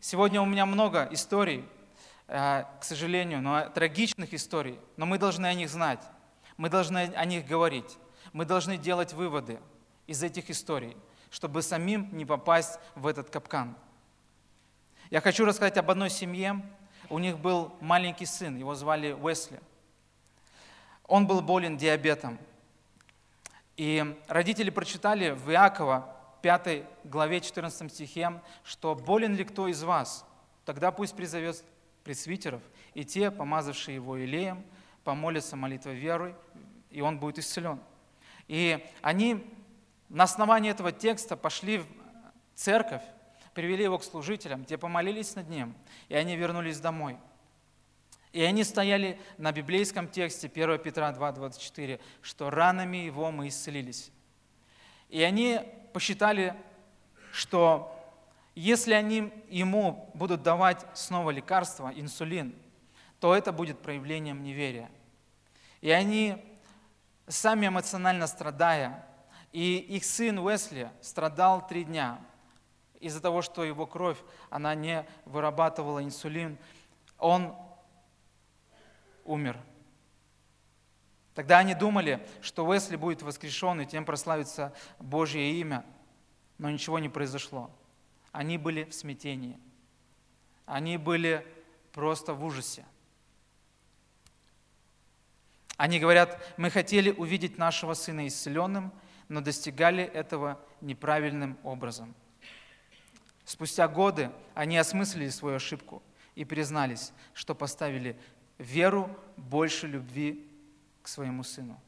Сегодня 0.00 0.42
у 0.42 0.46
меня 0.46 0.66
много 0.66 1.08
историй, 1.12 1.64
э, 2.26 2.64
к 2.80 2.82
сожалению, 2.82 3.40
но 3.40 3.68
трагичных 3.68 4.34
историй, 4.34 4.80
но 4.96 5.06
мы 5.06 5.18
должны 5.18 5.46
о 5.46 5.54
них 5.54 5.70
знать, 5.70 6.02
мы 6.56 6.68
должны 6.68 7.12
о 7.14 7.24
них 7.24 7.46
говорить, 7.46 7.98
мы 8.32 8.46
должны 8.46 8.78
делать 8.78 9.12
выводы 9.12 9.60
из 10.08 10.24
этих 10.24 10.50
историй, 10.50 10.96
чтобы 11.30 11.62
самим 11.62 12.08
не 12.10 12.24
попасть 12.24 12.80
в 12.96 13.06
этот 13.06 13.30
капкан. 13.30 13.76
Я 15.08 15.20
хочу 15.20 15.44
рассказать 15.44 15.76
об 15.76 15.88
одной 15.88 16.10
семье, 16.10 16.62
у 17.10 17.18
них 17.18 17.38
был 17.38 17.74
маленький 17.80 18.26
сын, 18.26 18.56
его 18.56 18.74
звали 18.74 19.12
Уэсли. 19.12 19.60
Он 21.06 21.26
был 21.26 21.40
болен 21.40 21.76
диабетом. 21.76 22.38
И 23.76 24.16
родители 24.26 24.70
прочитали 24.70 25.30
в 25.30 25.50
Иакова 25.50 26.14
5 26.42 26.84
главе 27.04 27.40
14 27.40 27.92
стихе, 27.92 28.40
что 28.64 28.94
«болен 28.94 29.34
ли 29.34 29.44
кто 29.44 29.68
из 29.68 29.82
вас? 29.82 30.26
Тогда 30.64 30.90
пусть 30.92 31.16
призовет 31.16 31.64
пресвитеров, 32.04 32.62
и 32.94 33.04
те, 33.04 33.30
помазавшие 33.30 33.94
его 33.94 34.16
елеем, 34.16 34.64
помолятся 35.04 35.56
молитвой 35.56 35.94
веры, 35.94 36.34
и 36.90 37.00
он 37.00 37.18
будет 37.18 37.38
исцелен». 37.38 37.80
И 38.48 38.84
они 39.02 39.46
на 40.08 40.24
основании 40.24 40.70
этого 40.70 40.90
текста 40.90 41.36
пошли 41.36 41.78
в 41.78 41.86
церковь, 42.54 43.02
привели 43.58 43.82
его 43.82 43.98
к 43.98 44.04
служителям, 44.04 44.64
те 44.64 44.78
помолились 44.78 45.34
над 45.34 45.48
ним, 45.48 45.74
и 46.08 46.14
они 46.14 46.36
вернулись 46.36 46.78
домой. 46.78 47.18
И 48.32 48.40
они 48.40 48.62
стояли 48.62 49.20
на 49.36 49.50
библейском 49.50 50.06
тексте 50.06 50.46
1 50.46 50.78
Петра 50.78 51.10
2,24, 51.10 51.98
что 52.22 52.50
ранами 52.50 52.98
его 52.98 53.32
мы 53.32 53.48
исцелились. 53.48 54.12
И 55.08 55.20
они 55.24 55.58
посчитали, 55.92 56.54
что 57.32 57.92
если 58.54 58.92
они 58.92 59.32
ему 59.48 60.08
будут 60.14 60.44
давать 60.44 60.86
снова 60.94 61.32
лекарство, 61.32 61.90
инсулин, 61.92 62.54
то 63.18 63.34
это 63.34 63.50
будет 63.50 63.80
проявлением 63.80 64.44
неверия. 64.44 64.88
И 65.80 65.90
они, 65.90 66.36
сами 67.26 67.66
эмоционально 67.66 68.28
страдая, 68.28 69.04
и 69.50 69.78
их 69.78 70.04
сын 70.04 70.38
Уэсли 70.38 70.92
страдал 71.00 71.66
три 71.66 71.82
дня– 71.82 72.20
из-за 73.00 73.20
того, 73.20 73.42
что 73.42 73.64
его 73.64 73.86
кровь, 73.86 74.18
она 74.50 74.74
не 74.74 75.06
вырабатывала 75.24 76.02
инсулин, 76.02 76.58
он 77.18 77.54
умер. 79.24 79.58
Тогда 81.34 81.58
они 81.58 81.74
думали, 81.74 82.26
что 82.42 82.66
Уэсли 82.66 82.96
будет 82.96 83.22
воскрешен, 83.22 83.80
и 83.80 83.86
тем 83.86 84.04
прославится 84.04 84.74
Божье 84.98 85.52
имя, 85.60 85.84
но 86.58 86.70
ничего 86.70 86.98
не 86.98 87.08
произошло. 87.08 87.70
Они 88.32 88.58
были 88.58 88.84
в 88.84 88.94
смятении. 88.94 89.58
Они 90.66 90.96
были 90.96 91.46
просто 91.92 92.34
в 92.34 92.44
ужасе. 92.44 92.84
Они 95.76 96.00
говорят, 96.00 96.42
мы 96.56 96.70
хотели 96.70 97.12
увидеть 97.12 97.56
нашего 97.56 97.94
сына 97.94 98.26
исцеленным, 98.26 98.92
но 99.28 99.40
достигали 99.40 100.02
этого 100.02 100.60
неправильным 100.80 101.56
образом– 101.62 102.14
Спустя 103.48 103.88
годы 103.88 104.30
они 104.52 104.76
осмыслили 104.76 105.30
свою 105.30 105.56
ошибку 105.56 106.02
и 106.34 106.44
признались, 106.44 107.14
что 107.32 107.54
поставили 107.54 108.14
веру 108.58 109.08
больше 109.38 109.86
любви 109.86 110.46
к 111.02 111.08
своему 111.08 111.42
сыну. 111.44 111.80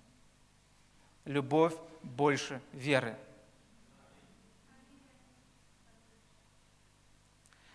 Любовь 1.26 1.74
больше 2.02 2.62
веры. 2.72 3.14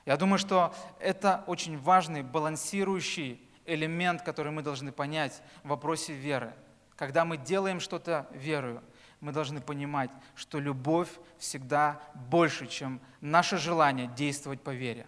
Я 0.07 0.17
думаю, 0.17 0.39
что 0.39 0.73
это 0.99 1.43
очень 1.45 1.77
важный 1.77 2.23
балансирующий 2.23 3.39
элемент, 3.67 4.23
который 4.23 4.51
мы 4.51 4.63
должны 4.63 4.91
понять 4.91 5.43
в 5.63 5.67
вопросе 5.67 6.11
веры. 6.11 6.55
Когда 6.95 7.23
мы 7.23 7.37
делаем 7.37 7.79
что-то 7.79 8.27
верою, 8.31 8.81
мы 9.25 9.31
должны 9.31 9.59
понимать, 9.59 10.11
что 10.35 10.59
любовь 10.59 11.09
всегда 11.39 11.99
больше, 12.13 12.67
чем 12.67 13.01
наше 13.21 13.57
желание 13.57 14.05
действовать 14.05 14.61
по 14.61 14.69
вере. 14.69 15.07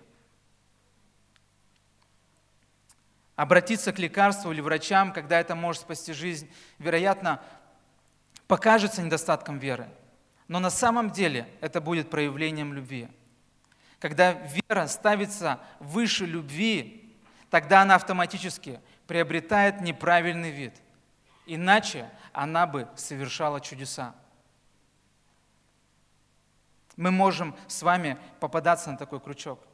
Обратиться 3.36 3.94
к 3.94 4.00
лекарству 4.00 4.52
или 4.52 4.60
врачам, 4.60 5.14
когда 5.14 5.40
это 5.40 5.54
может 5.54 5.84
спасти 5.84 6.14
жизнь, 6.14 6.50
вероятно, 6.80 7.44
покажется 8.48 9.04
недостатком 9.04 9.60
веры. 9.60 9.88
Но 10.48 10.58
на 10.58 10.72
самом 10.72 11.12
деле 11.12 11.48
это 11.62 11.80
будет 11.80 12.10
проявлением 12.10 12.74
любви. 12.74 13.10
Когда 14.00 14.32
вера 14.32 14.88
ставится 14.88 15.60
выше 15.80 16.26
любви, 16.26 17.16
тогда 17.52 17.84
она 17.84 17.94
автоматически 17.94 18.82
приобретает 19.06 19.80
неправильный 19.80 20.50
вид. 20.50 20.74
Иначе 21.50 22.12
она 22.34 22.68
бы 22.68 22.90
совершала 22.96 23.62
чудеса. 23.62 24.14
Мы 26.98 27.10
можем 27.10 27.56
с 27.68 27.82
вами 27.84 28.18
попадаться 28.42 28.92
на 28.92 28.98
такой 28.98 29.22
крючок. 29.22 29.66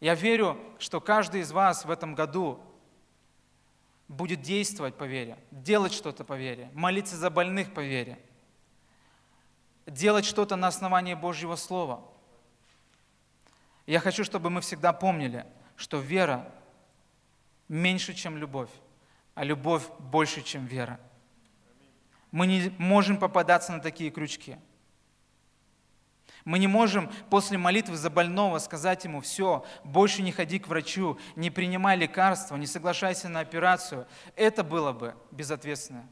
Я 0.00 0.16
верю, 0.16 0.58
что 0.80 1.00
каждый 1.00 1.42
из 1.42 1.52
вас 1.52 1.84
в 1.84 1.90
этом 1.92 2.16
году 2.16 2.60
будет 4.08 4.42
действовать 4.42 4.96
по 4.96 5.04
вере, 5.04 5.38
делать 5.52 5.92
что-то 5.92 6.24
по 6.24 6.36
вере, 6.36 6.70
молиться 6.74 7.16
за 7.16 7.30
больных 7.30 7.72
по 7.72 7.80
вере, 7.80 8.18
делать 9.86 10.24
что-то 10.24 10.56
на 10.56 10.66
основании 10.66 11.14
Божьего 11.14 11.54
Слова. 11.54 12.02
Я 13.86 14.00
хочу, 14.00 14.24
чтобы 14.24 14.50
мы 14.50 14.60
всегда 14.60 14.92
помнили, 14.92 15.46
что 15.76 16.00
вера 16.00 16.50
меньше, 17.68 18.12
чем 18.12 18.36
любовь, 18.36 18.70
а 19.34 19.44
любовь 19.44 19.88
больше, 19.98 20.42
чем 20.42 20.66
вера. 20.66 21.00
Мы 22.30 22.46
не 22.46 22.72
можем 22.78 23.18
попадаться 23.18 23.72
на 23.72 23.80
такие 23.80 24.10
крючки. 24.10 24.56
Мы 26.44 26.58
не 26.58 26.66
можем 26.66 27.10
после 27.30 27.56
молитвы 27.56 27.96
за 27.96 28.10
больного 28.10 28.58
сказать 28.58 29.04
ему, 29.04 29.20
все, 29.20 29.64
больше 29.82 30.20
не 30.20 30.30
ходи 30.30 30.58
к 30.58 30.68
врачу, 30.68 31.18
не 31.36 31.50
принимай 31.50 31.96
лекарства, 31.96 32.56
не 32.56 32.66
соглашайся 32.66 33.28
на 33.28 33.40
операцию. 33.40 34.06
Это 34.36 34.62
было 34.62 34.92
бы 34.92 35.14
безответственно. 35.30 36.06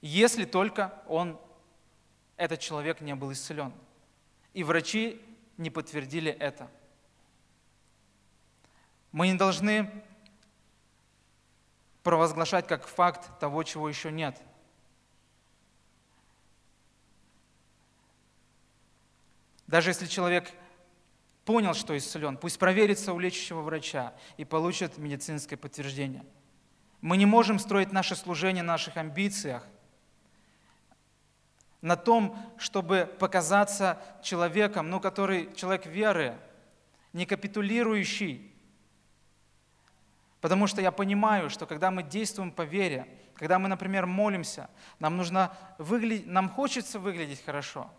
Если 0.00 0.46
только 0.46 1.02
он, 1.06 1.38
этот 2.36 2.60
человек 2.60 3.02
не 3.02 3.14
был 3.14 3.32
исцелен. 3.32 3.74
И 4.54 4.64
врачи 4.64 5.20
не 5.58 5.68
подтвердили 5.68 6.32
это. 6.32 6.70
Мы 9.12 9.28
не 9.28 9.34
должны 9.34 9.90
провозглашать 12.02 12.66
как 12.66 12.86
факт 12.86 13.38
того, 13.38 13.62
чего 13.62 13.88
еще 13.88 14.10
нет. 14.10 14.40
Даже 19.66 19.90
если 19.90 20.06
человек 20.06 20.50
понял, 21.44 21.74
что 21.74 21.96
исцелен, 21.96 22.36
пусть 22.36 22.58
проверится 22.58 23.12
у 23.12 23.18
лечащего 23.18 23.60
врача 23.60 24.14
и 24.36 24.44
получит 24.44 24.98
медицинское 24.98 25.56
подтверждение. 25.56 26.24
Мы 27.00 27.16
не 27.16 27.26
можем 27.26 27.58
строить 27.58 27.92
наше 27.92 28.16
служение 28.16 28.62
на 28.62 28.72
наших 28.72 28.96
амбициях, 28.96 29.66
на 31.80 31.96
том, 31.96 32.36
чтобы 32.58 33.10
показаться 33.18 33.98
человеком, 34.22 34.90
ну, 34.90 35.00
который 35.00 35.54
человек 35.54 35.86
веры, 35.86 36.36
не 37.12 37.24
капитулирующий 37.24 38.49
Потому 40.40 40.66
что 40.66 40.80
я 40.80 40.90
понимаю, 40.90 41.50
что 41.50 41.66
когда 41.66 41.90
мы 41.90 42.02
действуем 42.02 42.50
по 42.50 42.62
вере, 42.62 43.06
когда 43.34 43.58
мы, 43.58 43.68
например, 43.68 44.06
молимся, 44.06 44.70
нам, 44.98 45.16
нужно 45.16 45.52
выглядеть, 45.78 46.26
нам 46.26 46.48
хочется 46.48 46.98
выглядеть 46.98 47.44
хорошо. 47.44 47.90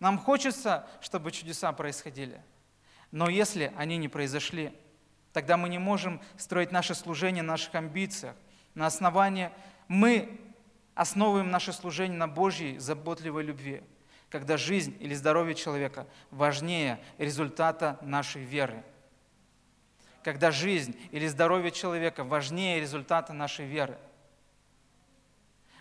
Нам 0.00 0.18
хочется, 0.18 0.86
чтобы 1.00 1.32
чудеса 1.32 1.72
происходили. 1.72 2.40
Но 3.10 3.28
если 3.28 3.72
они 3.76 3.96
не 3.98 4.08
произошли, 4.08 4.72
тогда 5.32 5.56
мы 5.56 5.68
не 5.68 5.78
можем 5.78 6.20
строить 6.36 6.72
наше 6.72 6.94
служение 6.94 7.42
на 7.42 7.52
наших 7.52 7.74
амбициях. 7.74 8.36
На 8.74 8.86
основании 8.86 9.50
мы 9.88 10.40
основываем 10.94 11.50
наше 11.50 11.72
служение 11.72 12.16
на 12.18 12.26
Божьей 12.26 12.78
заботливой 12.78 13.42
любви, 13.42 13.82
когда 14.30 14.56
жизнь 14.56 14.96
или 14.98 15.14
здоровье 15.14 15.54
человека 15.54 16.06
важнее 16.30 17.00
результата 17.18 17.98
нашей 18.00 18.42
веры 18.42 18.82
когда 20.26 20.50
жизнь 20.50 20.98
или 21.12 21.28
здоровье 21.28 21.70
человека 21.70 22.24
важнее 22.24 22.80
результата 22.80 23.32
нашей 23.32 23.64
веры. 23.64 23.96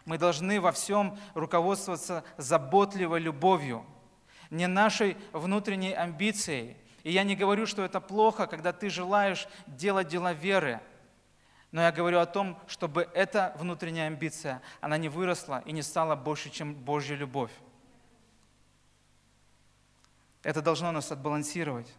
Мы 0.05 0.19
должны 0.19 0.61
во 0.61 0.71
всем 0.71 1.17
руководствоваться 1.33 2.23
заботливой 2.37 3.21
любовью, 3.21 3.83
не 4.51 4.67
нашей 4.67 5.17
внутренней 5.31 5.93
амбицией 5.93 6.77
И 7.01 7.11
я 7.11 7.23
не 7.23 7.35
говорю, 7.35 7.65
что 7.65 7.83
это 7.83 7.99
плохо, 7.99 8.45
когда 8.45 8.71
ты 8.71 8.91
желаешь 8.91 9.47
делать 9.65 10.09
дела 10.09 10.33
веры. 10.33 10.79
Но 11.71 11.81
я 11.81 11.91
говорю 11.91 12.19
о 12.19 12.27
том, 12.27 12.59
чтобы 12.67 13.09
эта 13.15 13.55
внутренняя 13.57 14.05
амбиция, 14.05 14.61
она 14.79 14.99
не 14.99 15.09
выросла 15.09 15.63
и 15.65 15.71
не 15.71 15.81
стала 15.81 16.15
больше, 16.15 16.51
чем 16.51 16.75
Божья 16.75 17.15
любовь. 17.15 17.51
Это 20.43 20.61
должно 20.61 20.91
нас 20.91 21.11
отбалансировать. 21.11 21.91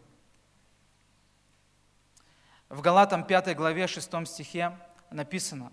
В 2.69 2.81
Галатам 2.81 3.23
5 3.23 3.55
главе 3.55 3.87
6 3.87 4.27
стихе 4.27 4.77
написано, 5.09 5.71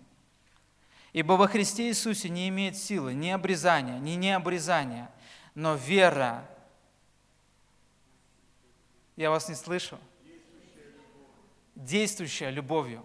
«Ибо 1.13 1.33
во 1.33 1.49
Христе 1.49 1.89
Иисусе 1.89 2.29
не 2.29 2.49
имеет 2.49 2.77
силы 2.77 3.15
ни 3.15 3.31
обрезания, 3.31 3.99
ни 3.99 4.13
необрезания, 4.13 5.11
но 5.55 5.75
вера». 5.75 6.49
Я 9.17 9.31
вас 9.31 9.49
не 9.49 9.57
слышу. 9.57 9.99
Действующая 11.75 12.51
любовью. 12.51 13.05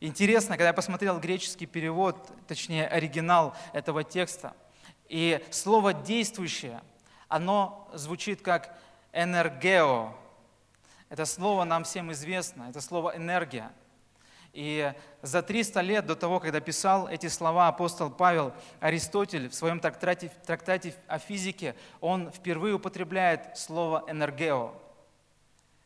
Интересно, 0.00 0.56
когда 0.56 0.68
я 0.68 0.74
посмотрел 0.74 1.18
греческий 1.20 1.66
перевод, 1.66 2.30
точнее 2.46 2.86
оригинал 2.86 3.56
этого 3.72 4.04
текста, 4.04 4.54
и 5.08 5.42
слово 5.50 5.94
«действующее», 5.94 6.82
оно 7.28 7.90
звучит 7.94 8.42
как 8.42 8.78
«энергео», 9.12 10.14
это 11.12 11.26
слово 11.26 11.64
нам 11.64 11.84
всем 11.84 12.10
известно, 12.12 12.70
это 12.70 12.80
слово 12.80 13.14
«энергия». 13.14 13.70
И 14.54 14.94
за 15.20 15.42
300 15.42 15.82
лет 15.82 16.06
до 16.06 16.16
того, 16.16 16.40
когда 16.40 16.58
писал 16.58 17.06
эти 17.06 17.28
слова 17.28 17.68
апостол 17.68 18.10
Павел, 18.10 18.54
Аристотель 18.80 19.50
в 19.50 19.54
своем 19.54 19.78
трактате, 19.78 20.32
трактате 20.46 20.94
о 21.06 21.18
физике, 21.18 21.76
он 22.00 22.32
впервые 22.32 22.76
употребляет 22.76 23.58
слово 23.58 24.04
«энергео». 24.08 24.72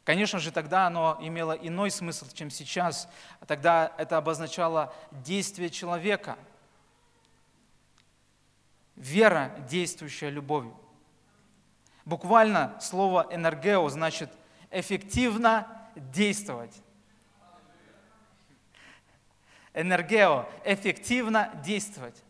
Конечно 0.05 0.39
же, 0.39 0.53
тогда 0.53 0.87
оно 0.87 1.19
имело 1.21 1.55
иной 1.55 1.91
смысл, 1.91 2.27
чем 2.33 2.49
сейчас. 2.49 3.09
Тогда 3.49 3.95
это 3.99 4.19
обозначало 4.19 4.95
действие 5.11 5.71
человека. 5.71 6.39
Вера, 8.95 9.51
действующая 9.69 10.31
любовью. 10.31 10.77
Буквально 12.05 12.79
слово 12.81 13.27
«энергео» 13.33 13.89
значит– 13.89 14.31
эффективно 14.71 15.67
действовать. 15.95 16.75
Энергео, 19.75 20.49
эффективно 20.65 21.53
действовать. 21.65 22.23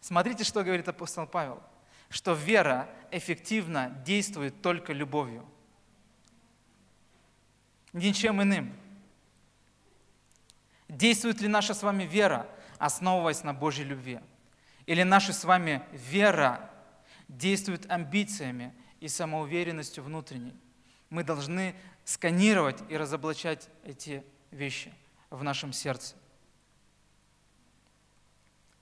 Смотрите, 0.00 0.44
что 0.44 0.64
говорит 0.64 0.88
апостол 0.88 1.26
Павел, 1.26 1.62
что 2.08 2.32
вера 2.32 2.88
эффективно 3.10 3.90
действует 4.04 4.60
только 4.62 4.92
любовью. 4.92 5.48
Ничем 7.92 8.42
иным. 8.42 8.72
Действует 10.88 11.40
ли 11.40 11.48
наша 11.48 11.74
с 11.74 11.82
вами 11.82 12.04
вера, 12.04 12.48
основываясь 12.78 13.44
на 13.44 13.54
Божьей 13.54 13.84
любви? 13.84 14.20
Или 14.86 15.04
наша 15.04 15.32
с 15.32 15.44
вами 15.44 15.82
вера 15.92 16.70
действует 17.28 17.88
амбициями 17.90 18.74
и 18.98 19.06
самоуверенностью 19.06 20.02
внутренней? 20.02 20.54
Мы 21.10 21.24
должны 21.24 21.74
сканировать 22.04 22.78
и 22.88 22.96
разоблачать 22.96 23.68
эти 23.84 24.24
вещи 24.50 24.92
в 25.28 25.42
нашем 25.42 25.72
сердце. 25.72 26.16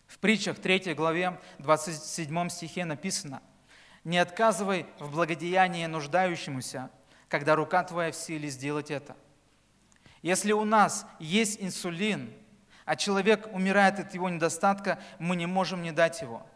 В 0.07 0.19
притчах 0.19 0.59
3 0.59 0.95
главе 0.95 1.39
27 1.59 2.49
стихе 2.49 2.85
написано, 2.85 3.43
«Не 4.05 4.19
отказывай 4.19 4.87
в 4.99 5.11
благодеянии 5.11 5.85
нуждающемуся, 5.87 6.91
когда 7.29 7.57
рука 7.57 7.83
твоя 7.85 8.13
в 8.13 8.17
силе 8.17 8.49
сделать 8.49 8.91
это». 8.91 9.17
Если 10.23 10.53
у 10.53 10.65
нас 10.65 11.07
есть 11.19 11.59
инсулин, 11.61 12.33
а 12.85 12.97
человек 12.97 13.49
умирает 13.53 14.01
от 14.01 14.15
его 14.15 14.29
недостатка, 14.29 14.99
мы 15.19 15.37
не 15.37 15.47
можем 15.47 15.83
не 15.83 15.93
дать 15.93 16.23
его. 16.23 16.47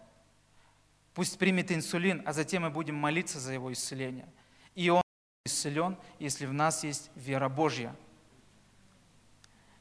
Пусть 1.15 1.39
примет 1.39 1.71
инсулин, 1.71 2.23
а 2.25 2.33
затем 2.33 2.63
мы 2.63 2.71
будем 2.71 2.95
молиться 2.95 3.39
за 3.39 3.53
его 3.53 3.71
исцеление. 3.71 4.27
И 4.75 4.89
он 4.89 5.03
исцелен, 5.45 5.97
если 6.21 6.47
в 6.47 6.53
нас 6.53 6.85
есть 6.85 7.11
вера 7.17 7.49
Божья. 7.49 7.95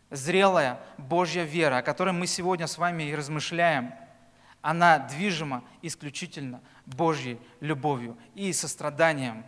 Зрелая 0.09 0.79
Божья 0.97 1.43
вера, 1.43 1.77
о 1.77 1.81
которой 1.83 2.13
мы 2.13 2.25
сегодня 2.25 2.65
с 2.65 2.79
вами 2.79 3.03
и 3.03 3.15
размышляем, 3.15 3.93
она 4.61 4.97
движима 4.97 5.63
исключительно 5.83 6.61
Божьей 6.85 7.39
любовью 7.59 8.17
и 8.33 8.51
состраданием, 8.53 9.45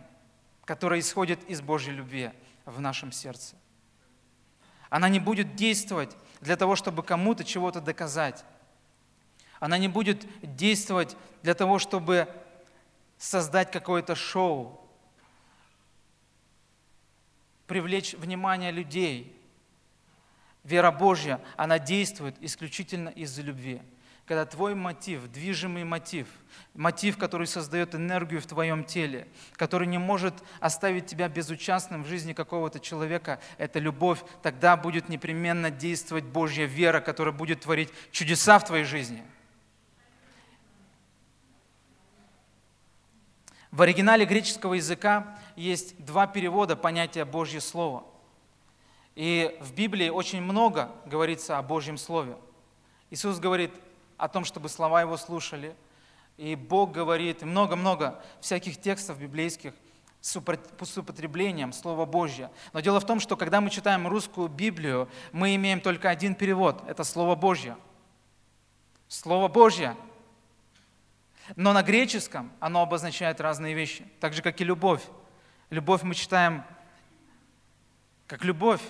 которое 0.64 1.00
исходит 1.00 1.42
из 1.50 1.60
Божьей 1.60 1.92
любви 1.92 2.30
в 2.64 2.80
нашем 2.80 3.10
сердце. 3.10 3.56
Она 4.90 5.08
не 5.08 5.18
будет 5.18 5.56
действовать 5.56 6.16
для 6.40 6.56
того, 6.56 6.76
чтобы 6.76 7.02
кому-то 7.02 7.42
чего-то 7.42 7.80
доказать. 7.80 8.44
Она 9.58 9.78
не 9.78 9.88
будет 9.88 10.24
действовать 10.42 11.16
для 11.42 11.54
того, 11.54 11.80
чтобы 11.80 12.28
создать 13.18 13.72
какое-то 13.72 14.14
шоу, 14.14 14.83
привлечь 17.66 18.14
внимание 18.14 18.70
людей. 18.70 19.34
Вера 20.62 20.90
Божья, 20.90 21.40
она 21.56 21.78
действует 21.78 22.36
исключительно 22.40 23.10
из-за 23.10 23.42
любви. 23.42 23.82
Когда 24.26 24.46
твой 24.46 24.74
мотив, 24.74 25.30
движимый 25.30 25.84
мотив, 25.84 26.26
мотив, 26.72 27.18
который 27.18 27.46
создает 27.46 27.94
энергию 27.94 28.40
в 28.40 28.46
твоем 28.46 28.84
теле, 28.84 29.28
который 29.52 29.86
не 29.86 29.98
может 29.98 30.34
оставить 30.60 31.04
тебя 31.04 31.28
безучастным 31.28 32.04
в 32.04 32.06
жизни 32.06 32.32
какого-то 32.32 32.80
человека, 32.80 33.38
это 33.58 33.78
любовь, 33.78 34.20
тогда 34.42 34.78
будет 34.78 35.10
непременно 35.10 35.70
действовать 35.70 36.24
Божья 36.24 36.64
вера, 36.64 37.00
которая 37.00 37.34
будет 37.34 37.60
творить 37.60 37.90
чудеса 38.12 38.58
в 38.58 38.64
твоей 38.64 38.84
жизни– 38.84 39.22
В 43.74 43.82
оригинале 43.82 44.24
греческого 44.24 44.74
языка 44.74 45.36
есть 45.56 45.96
два 45.98 46.28
перевода 46.28 46.76
понятия 46.76 47.24
Божье 47.24 47.60
Слово. 47.60 48.04
И 49.16 49.58
в 49.60 49.74
Библии 49.74 50.10
очень 50.10 50.40
много 50.42 50.92
говорится 51.06 51.58
о 51.58 51.62
Божьем 51.62 51.98
Слове. 51.98 52.36
Иисус 53.10 53.40
говорит 53.40 53.72
о 54.16 54.28
том, 54.28 54.44
чтобы 54.44 54.68
слова 54.68 55.00
Его 55.00 55.16
слушали. 55.16 55.74
И 56.36 56.54
Бог 56.54 56.92
говорит, 56.92 57.42
много-много 57.42 58.22
всяких 58.40 58.80
текстов 58.80 59.18
библейских 59.18 59.74
с 60.20 60.36
употреблением 60.36 61.72
Слова 61.72 62.06
Божье. 62.06 62.52
Но 62.72 62.78
дело 62.78 63.00
в 63.00 63.06
том, 63.06 63.18
что 63.18 63.36
когда 63.36 63.60
мы 63.60 63.70
читаем 63.70 64.06
русскую 64.06 64.46
Библию, 64.46 65.08
мы 65.32 65.56
имеем 65.56 65.80
только 65.80 66.10
один 66.10 66.36
перевод– 66.36 66.80
это 66.86 67.02
Слово 67.02 67.34
Божье. 67.34 67.76
Слово 69.08 69.48
Божье– 69.48 69.96
но 71.56 71.72
на 71.72 71.82
греческом 71.82 72.52
оно 72.60 72.82
обозначает 72.82 73.40
разные 73.40 73.74
вещи, 73.74 74.04
так 74.20 74.32
же, 74.32 74.42
как 74.42 74.60
и 74.60 74.64
любовь. 74.64 75.02
Любовь 75.70 76.02
мы 76.02 76.14
читаем 76.14 76.64
как 78.26 78.44
любовь, 78.44 78.82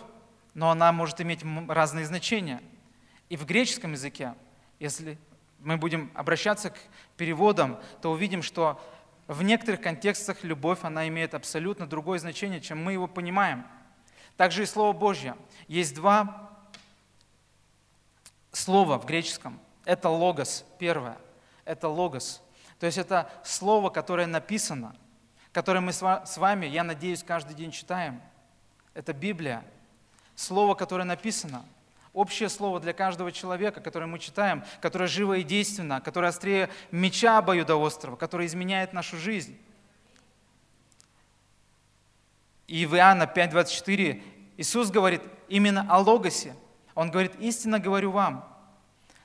но 0.54 0.70
она 0.70 0.92
может 0.92 1.20
иметь 1.20 1.40
разные 1.68 2.06
значения. 2.06 2.62
И 3.28 3.36
в 3.36 3.44
греческом 3.46 3.92
языке, 3.92 4.34
если 4.78 5.18
мы 5.58 5.76
будем 5.76 6.10
обращаться 6.14 6.70
к 6.70 6.78
переводам, 7.16 7.80
то 8.02 8.10
увидим, 8.12 8.42
что 8.42 8.80
в 9.26 9.42
некоторых 9.42 9.80
контекстах 9.80 10.44
любовь, 10.44 10.80
она 10.82 11.08
имеет 11.08 11.34
абсолютно 11.34 11.86
другое 11.86 12.18
значение, 12.18 12.60
чем 12.60 12.82
мы 12.82 12.92
его 12.92 13.06
понимаем. 13.06 13.66
Также 14.36 14.62
и 14.62 14.66
Слово 14.66 14.92
Божье. 14.92 15.36
Есть 15.66 15.94
два 15.94 16.50
слова 18.52 18.98
в 18.98 19.06
греческом. 19.06 19.58
Это 19.84 20.08
логос, 20.08 20.64
первое. 20.78 21.16
Это 21.64 21.88
логос. 21.88 22.42
То 22.84 22.88
есть 22.88 22.98
это 22.98 23.30
слово, 23.42 23.88
которое 23.88 24.26
написано, 24.26 24.94
которое 25.52 25.80
мы 25.80 25.94
с 25.94 26.36
вами, 26.36 26.66
я 26.66 26.84
надеюсь, 26.84 27.22
каждый 27.22 27.54
день 27.54 27.70
читаем. 27.70 28.20
Это 28.92 29.14
Библия. 29.14 29.64
Слово, 30.36 30.74
которое 30.74 31.04
написано. 31.04 31.64
Общее 32.12 32.50
слово 32.50 32.80
для 32.80 32.92
каждого 32.92 33.32
человека, 33.32 33.80
которое 33.80 34.04
мы 34.04 34.18
читаем, 34.18 34.64
которое 34.82 35.06
живо 35.06 35.38
и 35.38 35.42
действенно, 35.42 36.02
которое 36.02 36.26
острее 36.26 36.68
меча 36.90 37.38
обоюдоострого, 37.38 38.16
которое 38.16 38.46
изменяет 38.46 38.92
нашу 38.92 39.16
жизнь. 39.16 39.58
И 42.66 42.84
в 42.84 42.94
Иоанна 42.96 43.22
5.24 43.22 44.22
Иисус 44.58 44.90
говорит 44.90 45.22
именно 45.48 45.86
о 45.88 46.00
Логосе. 46.00 46.54
Он 46.94 47.10
говорит, 47.10 47.32
истинно 47.40 47.78
говорю 47.78 48.10
вам, 48.10 48.46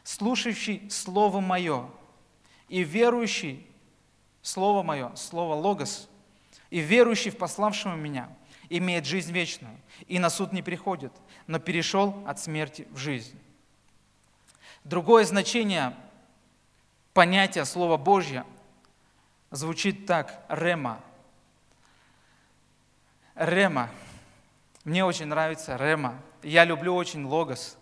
слушающий 0.06 0.90
Слово 0.90 1.42
Мое 1.42 1.90
и 2.70 2.84
верующий, 2.84 3.66
Слово 4.42 4.84
Мое, 4.84 5.14
Слово 5.16 5.56
Логос, 5.56 6.08
и 6.70 6.80
верующий 6.80 7.32
в 7.32 7.38
пославшего 7.38 7.96
меня 7.96 8.30
имеет 8.70 9.06
жизнь 9.06 9.32
вечную, 9.32 9.76
и 10.08 10.20
на 10.20 10.30
суд 10.30 10.54
не 10.54 10.62
приходит, 10.62 11.12
но 11.48 11.60
перешел 11.60 12.24
от 12.26 12.40
смерти 12.40 12.88
в 12.92 12.98
жизнь. 12.98 13.38
Другое 14.84 15.26
значение 15.26 15.96
понятия 17.14 17.66
Слова 17.66 17.98
Божье 17.98 18.46
звучит 19.52 20.06
так– 20.06 20.46
рема. 20.50 21.02
Рема. 23.36 23.90
Мне 24.84 25.04
очень 25.06 25.26
нравится 25.26 25.76
Рема. 25.76 26.20
Я 26.44 26.66
люблю 26.66 26.96
очень 26.96 27.26
Логос. 27.26 27.78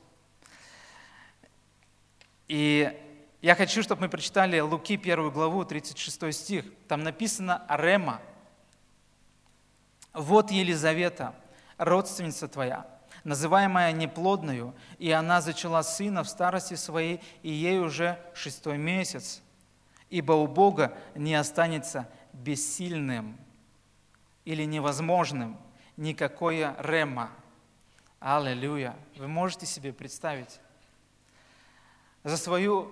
И 2.48 2.96
я 3.42 3.56
хочу, 3.56 3.84
чтобы 3.84 4.02
мы 4.02 4.10
прочитали 4.10 4.60
Луки, 4.60 4.98
первую 4.98 5.32
главу, 5.32 5.64
36 5.64 6.34
стих. 6.34 6.66
Там 6.88 7.04
написано 7.04 7.66
Рема. 7.70 8.20
«Вот 10.14 10.50
Елизавета, 10.50 11.36
родственница 11.78 12.48
твоя, 12.48 12.88
называемая 13.24 13.92
неплодную, 13.92 14.74
и 14.98 15.12
она 15.12 15.42
зачала 15.42 15.84
сына 15.84 16.24
в 16.24 16.30
старости 16.30 16.74
своей, 16.74 17.22
и 17.44 17.52
ей 17.52 17.80
уже 17.80 18.20
шестой 18.34 18.78
месяц. 18.78 19.44
Ибо 20.10 20.34
у 20.34 20.48
Бога 20.48 20.98
не 21.14 21.36
останется 21.36 22.10
бессильным 22.34 23.38
или 24.46 24.64
невозможным 24.64 25.60
никакое 25.98 26.76
рема. 26.80 27.30
Аллилуйя. 28.20 28.96
Вы 29.18 29.28
можете 29.28 29.68
себе 29.68 29.94
представить? 29.94 30.60
За 32.24 32.38
свою 32.38 32.92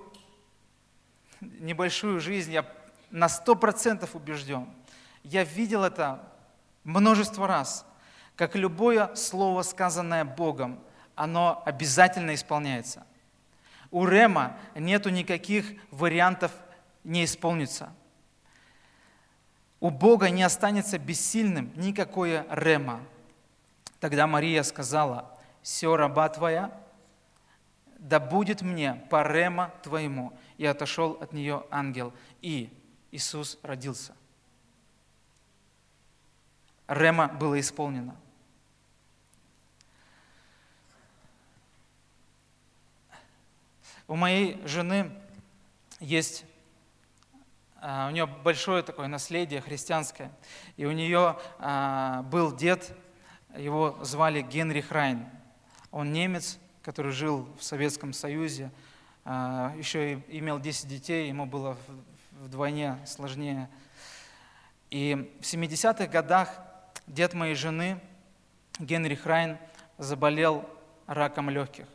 небольшую 1.41 2.19
жизнь 2.19 2.51
я 2.51 2.65
на 3.11 3.29
сто 3.29 3.55
процентов 3.55 4.15
убежден. 4.15 4.67
Я 5.23 5.43
видел 5.43 5.83
это 5.83 6.21
множество 6.83 7.47
раз, 7.47 7.85
как 8.35 8.55
любое 8.55 9.15
слово, 9.15 9.61
сказанное 9.61 10.25
Богом, 10.25 10.79
оно 11.15 11.63
обязательно 11.65 12.35
исполняется. 12.35 13.05
У 13.91 14.05
Рема 14.05 14.57
нету 14.75 15.09
никаких 15.09 15.65
вариантов 15.91 16.51
не 17.03 17.23
исполнится. 17.23 17.93
У 19.79 19.89
Бога 19.89 20.29
не 20.29 20.43
останется 20.43 20.97
бессильным 20.97 21.71
никакое 21.75 22.45
Рема. 22.49 23.01
Тогда 23.99 24.27
Мария 24.27 24.63
сказала, 24.63 25.37
«Все 25.61 25.95
раба 25.95 26.27
твоя, 26.29 26.71
да 28.05 28.19
будет 28.19 28.61
мне 28.61 28.93
по 29.09 29.23
Рема 29.23 29.73
твоему». 29.81 30.31
И 30.57 30.65
отошел 30.65 31.13
от 31.13 31.33
нее 31.33 31.65
ангел, 31.71 32.13
и 32.41 32.71
Иисус 33.11 33.57
родился. 33.63 34.15
Рема 36.87 37.27
было 37.27 37.59
исполнено. 37.59 38.15
У 44.07 44.15
моей 44.15 44.61
жены 44.67 45.11
есть, 45.99 46.45
а, 47.81 48.07
у 48.07 48.11
нее 48.11 48.27
большое 48.27 48.83
такое 48.83 49.07
наследие 49.07 49.61
христианское, 49.61 50.31
и 50.77 50.85
у 50.85 50.91
нее 50.91 51.39
а, 51.57 52.21
был 52.23 52.55
дед, 52.55 52.95
его 53.57 53.97
звали 54.03 54.43
Генрих 54.43 54.91
Райн. 54.91 55.27
Он 55.89 56.13
немец, 56.13 56.59
который 56.85 57.11
жил 57.11 57.49
в 57.57 57.63
Советском 57.63 58.13
Союзе, 58.13 58.69
а, 59.23 59.73
еще 59.75 60.21
имел 60.27 60.59
10 60.59 60.87
детей, 60.87 61.29
ему 61.29 61.47
было 61.47 61.75
вдвойне 62.33 62.99
сложнее. 63.07 63.71
И 64.91 65.35
в 65.41 65.43
70-х 65.43 66.05
годах 66.05 66.61
дед 67.07 67.33
моей 67.33 67.55
жены, 67.55 67.99
Генрих 68.77 69.25
Райн, 69.25 69.57
заболел 69.97 70.69
раком 71.07 71.49
легких. 71.49 71.87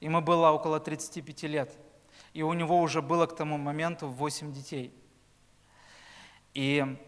Ему 0.00 0.20
было 0.20 0.50
около 0.50 0.80
35 0.80 1.44
лет, 1.44 1.72
и 2.32 2.42
у 2.42 2.52
него 2.54 2.80
уже 2.80 3.02
было 3.02 3.26
к 3.26 3.36
тому 3.36 3.56
моменту 3.56 4.08
8 4.08 4.52
детей. 4.52 4.92
И 6.54 6.98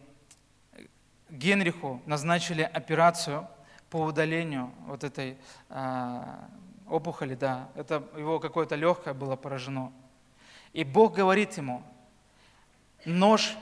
Генриху 1.29 2.01
назначили 2.07 2.62
операцию 2.62 3.49
по 3.91 3.97
удалению 3.97 4.71
вот 4.87 5.03
этой 5.03 5.39
а, 5.69 6.49
опухоли, 6.88 7.35
да, 7.35 7.68
это 7.75 8.03
его 8.16 8.38
какое-то 8.38 8.75
легкое 8.75 9.14
было 9.14 9.37
поражено. 9.37 9.92
И 10.72 10.85
Бог 10.85 11.14
говорит 11.14 11.57
ему, 11.57 11.83
нож 13.05 13.57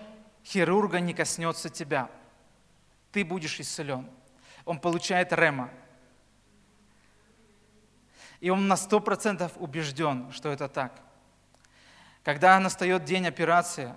хирурга 0.45 1.01
не 1.01 1.15
коснется 1.15 1.69
тебя, 1.69 2.11
ты 3.13 3.25
будешь 3.25 3.61
исцелен. 3.61 4.07
Он 4.65 4.79
получает 4.79 5.33
рема– 5.33 5.71
и 8.45 8.51
он 8.51 8.69
на 8.69 8.77
сто 8.77 9.01
процентов 9.01 9.53
убежден, 9.57 10.31
что 10.31 10.51
это 10.51 10.69
так. 10.69 10.93
Когда 12.23 12.61
настает 12.61 13.03
день 13.05 13.27
операции, 13.27 13.95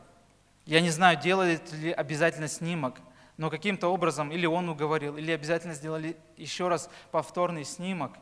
я 0.65 0.79
не 0.79 0.89
знаю, 0.89 1.19
делает 1.19 1.69
ли 1.73 1.91
обязательно 1.91 2.47
снимок, 2.47 3.01
но 3.35 3.49
каким-то 3.49 3.89
образом 3.89 4.31
или 4.31 4.45
он 4.45 4.69
уговорил, 4.69 5.17
или 5.17 5.33
обязательно 5.33 5.73
сделали 5.73 6.15
еще 6.37 6.69
раз 6.69 6.89
повторный 7.11 7.65
снимок 7.65 8.13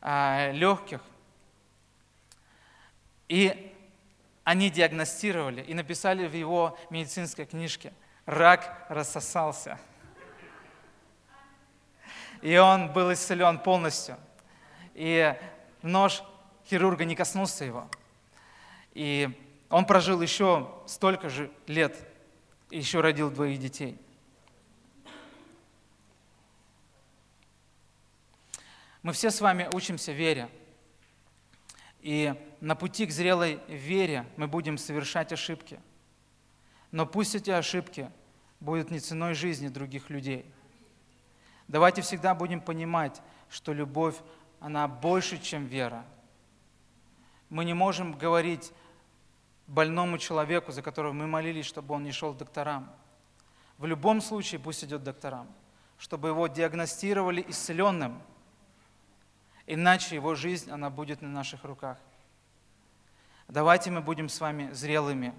а, 0.00 0.50
легких. 0.52 1.00
И 3.28 3.74
они 4.44 4.70
диагностировали 4.70 5.62
и 5.62 5.74
написали 5.74 6.26
в 6.26 6.34
его 6.34 6.78
медицинской 6.90 7.46
книжке, 7.46 7.92
рак 8.26 8.86
рассосался. 8.88 9.78
И 12.42 12.56
он 12.56 12.92
был 12.92 13.12
исцелен 13.12 13.58
полностью– 13.58 14.16
и 15.00 15.34
нож 15.80 16.22
хирурга 16.68 17.06
не 17.06 17.16
коснулся 17.16 17.64
его. 17.64 17.88
И 18.92 19.30
он 19.70 19.86
прожил 19.86 20.20
еще 20.20 20.70
столько 20.86 21.30
же 21.30 21.50
лет, 21.66 21.96
и 22.70 22.76
еще 22.78 23.00
родил 23.00 23.30
двоих 23.30 23.58
детей. 23.58 23.98
Мы 29.02 29.12
все 29.12 29.30
с 29.30 29.40
вами 29.40 29.68
учимся 29.72 30.12
вере. 30.12 30.50
И 32.00 32.34
на 32.60 32.74
пути 32.74 33.06
к 33.06 33.10
зрелой 33.10 33.60
вере 33.68 34.26
мы 34.36 34.46
будем 34.46 34.76
совершать 34.76 35.32
ошибки. 35.32 35.80
Но 36.90 37.06
пусть 37.06 37.34
эти 37.34 37.50
ошибки 37.50 38.10
будут 38.58 38.90
не 38.90 39.00
ценой 39.00 39.34
жизни 39.34 39.68
других 39.68 40.10
людей. 40.10 40.44
Давайте 41.68 42.02
всегда 42.02 42.34
будем 42.34 42.60
понимать, 42.60 43.22
что 43.48 43.72
любовь 43.72 44.16
она 44.60 44.86
больше, 44.86 45.38
чем 45.38 45.66
вера. 45.66 46.04
Мы 47.48 47.64
не 47.64 47.74
можем 47.74 48.12
говорить 48.12 48.72
больному 49.66 50.18
человеку, 50.18 50.72
за 50.72 50.82
которого 50.82 51.12
мы 51.12 51.26
молились, 51.26 51.64
чтобы 51.64 51.94
он 51.94 52.02
не 52.02 52.12
шел 52.12 52.34
к 52.34 52.38
докторам. 52.38 52.90
В 53.78 53.86
любом 53.86 54.20
случае 54.20 54.60
пусть 54.60 54.84
идет 54.84 55.00
к 55.00 55.04
докторам, 55.04 55.48
чтобы 55.96 56.28
его 56.28 56.48
диагностировали 56.48 57.44
исцеленным, 57.48 58.20
иначе 59.72 60.14
его 60.14 60.34
жизнь, 60.34 60.70
она 60.70 60.90
будет 60.90 61.22
на 61.22 61.28
наших 61.28 61.64
руках. 61.64 61.98
Давайте 63.48 63.90
мы 63.90 64.00
будем 64.00 64.28
с 64.28 64.40
вами 64.40 64.70
зрелыми 64.72 65.34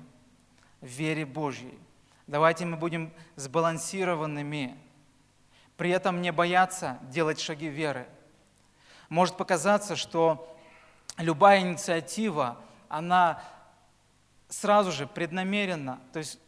в 0.82 0.88
вере 0.88 1.26
Божьей. 1.26 1.78
Давайте 2.28 2.65
мы 2.65 2.78
будем 2.78 3.13
сбалансированными, 3.36 4.78
при 5.78 5.89
этом 5.91 6.22
не 6.22 6.32
бояться 6.32 7.00
делать 7.10 7.39
шаги 7.39 7.67
веры– 7.67 8.08
может 9.12 9.36
показаться, 9.36 9.98
что 9.98 10.58
любая 11.17 11.60
инициатива, 11.60 12.58
она 12.88 13.44
сразу 14.48 14.94
же 14.94 15.06
преднамеренно, 15.06 16.00
то 16.13 16.20
есть 16.20 16.39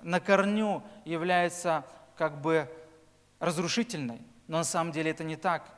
на 0.00 0.18
корню 0.18 0.82
является 1.04 1.84
как 2.16 2.40
бы 2.40 2.66
разрушительной, 3.40 4.22
но 4.48 4.56
на 4.56 4.64
самом 4.64 4.90
деле 4.90 5.10
это 5.10 5.22
не 5.22 5.36
так. 5.36 5.70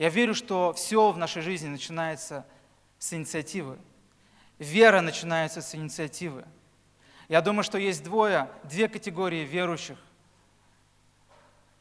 Я 0.00 0.08
верю, 0.08 0.34
что 0.34 0.72
все 0.72 1.10
в 1.10 1.18
нашей 1.18 1.42
жизни 1.42 1.68
начинается 1.68 2.46
с 2.98 3.12
инициативы. 3.12 3.78
Вера 4.58 5.02
начинается 5.02 5.60
с 5.60 5.74
инициативы. 5.74 6.46
Я 7.28 7.42
думаю, 7.42 7.64
что 7.64 7.76
есть 7.76 8.02
двое, 8.02 8.48
две 8.64 8.88
категории 8.88 9.44
верующих. 9.44 9.98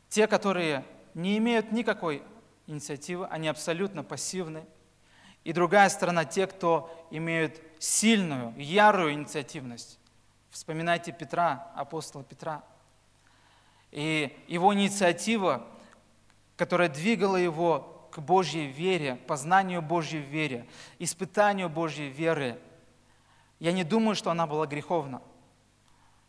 Те, 0.10 0.28
которые 0.28 0.84
не 1.14 1.38
имеют 1.38 1.72
никакой 1.72 2.22
инициативы, 2.68 3.26
они 3.28 3.48
абсолютно 3.48 4.04
пассивны. 4.04 4.66
И 5.46 5.54
другая 5.54 5.88
сторона, 5.88 6.26
те, 6.26 6.46
кто 6.46 7.08
имеют 7.12 7.62
сильную, 7.80 8.54
ярую 8.58 9.14
инициативность. 9.14 9.98
Вспоминайте 10.50 11.14
Петра, 11.14 11.72
апостола 11.74 12.26
Петра. 12.26 12.66
И 13.92 14.38
его 14.50 14.74
инициатива, 14.74 15.66
которая 16.58 16.90
двигала 16.90 17.38
его 17.38 17.96
к 18.12 18.20
Божьей 18.20 18.68
вере, 18.68 19.16
познанию 19.16 19.82
Божьей 19.82 20.22
вере, 20.22 20.68
испытанию 21.00 21.70
Божьей 21.70 22.10
веры, 22.10 22.60
я 23.60 23.72
не 23.72 23.84
думаю, 23.84 24.16
что 24.16 24.32
она 24.32 24.48
была 24.48 24.66
греховна. 24.68 25.22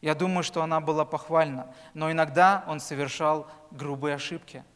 Я 0.01 0.15
думаю, 0.15 0.43
что 0.43 0.63
она 0.63 0.81
была 0.81 1.05
похвальна. 1.05 1.75
Но 1.95 2.11
иногда 2.11 2.65
он 2.67 2.81
совершал 2.81 3.49
грубые 3.71 4.15
ошибки– 4.15 4.65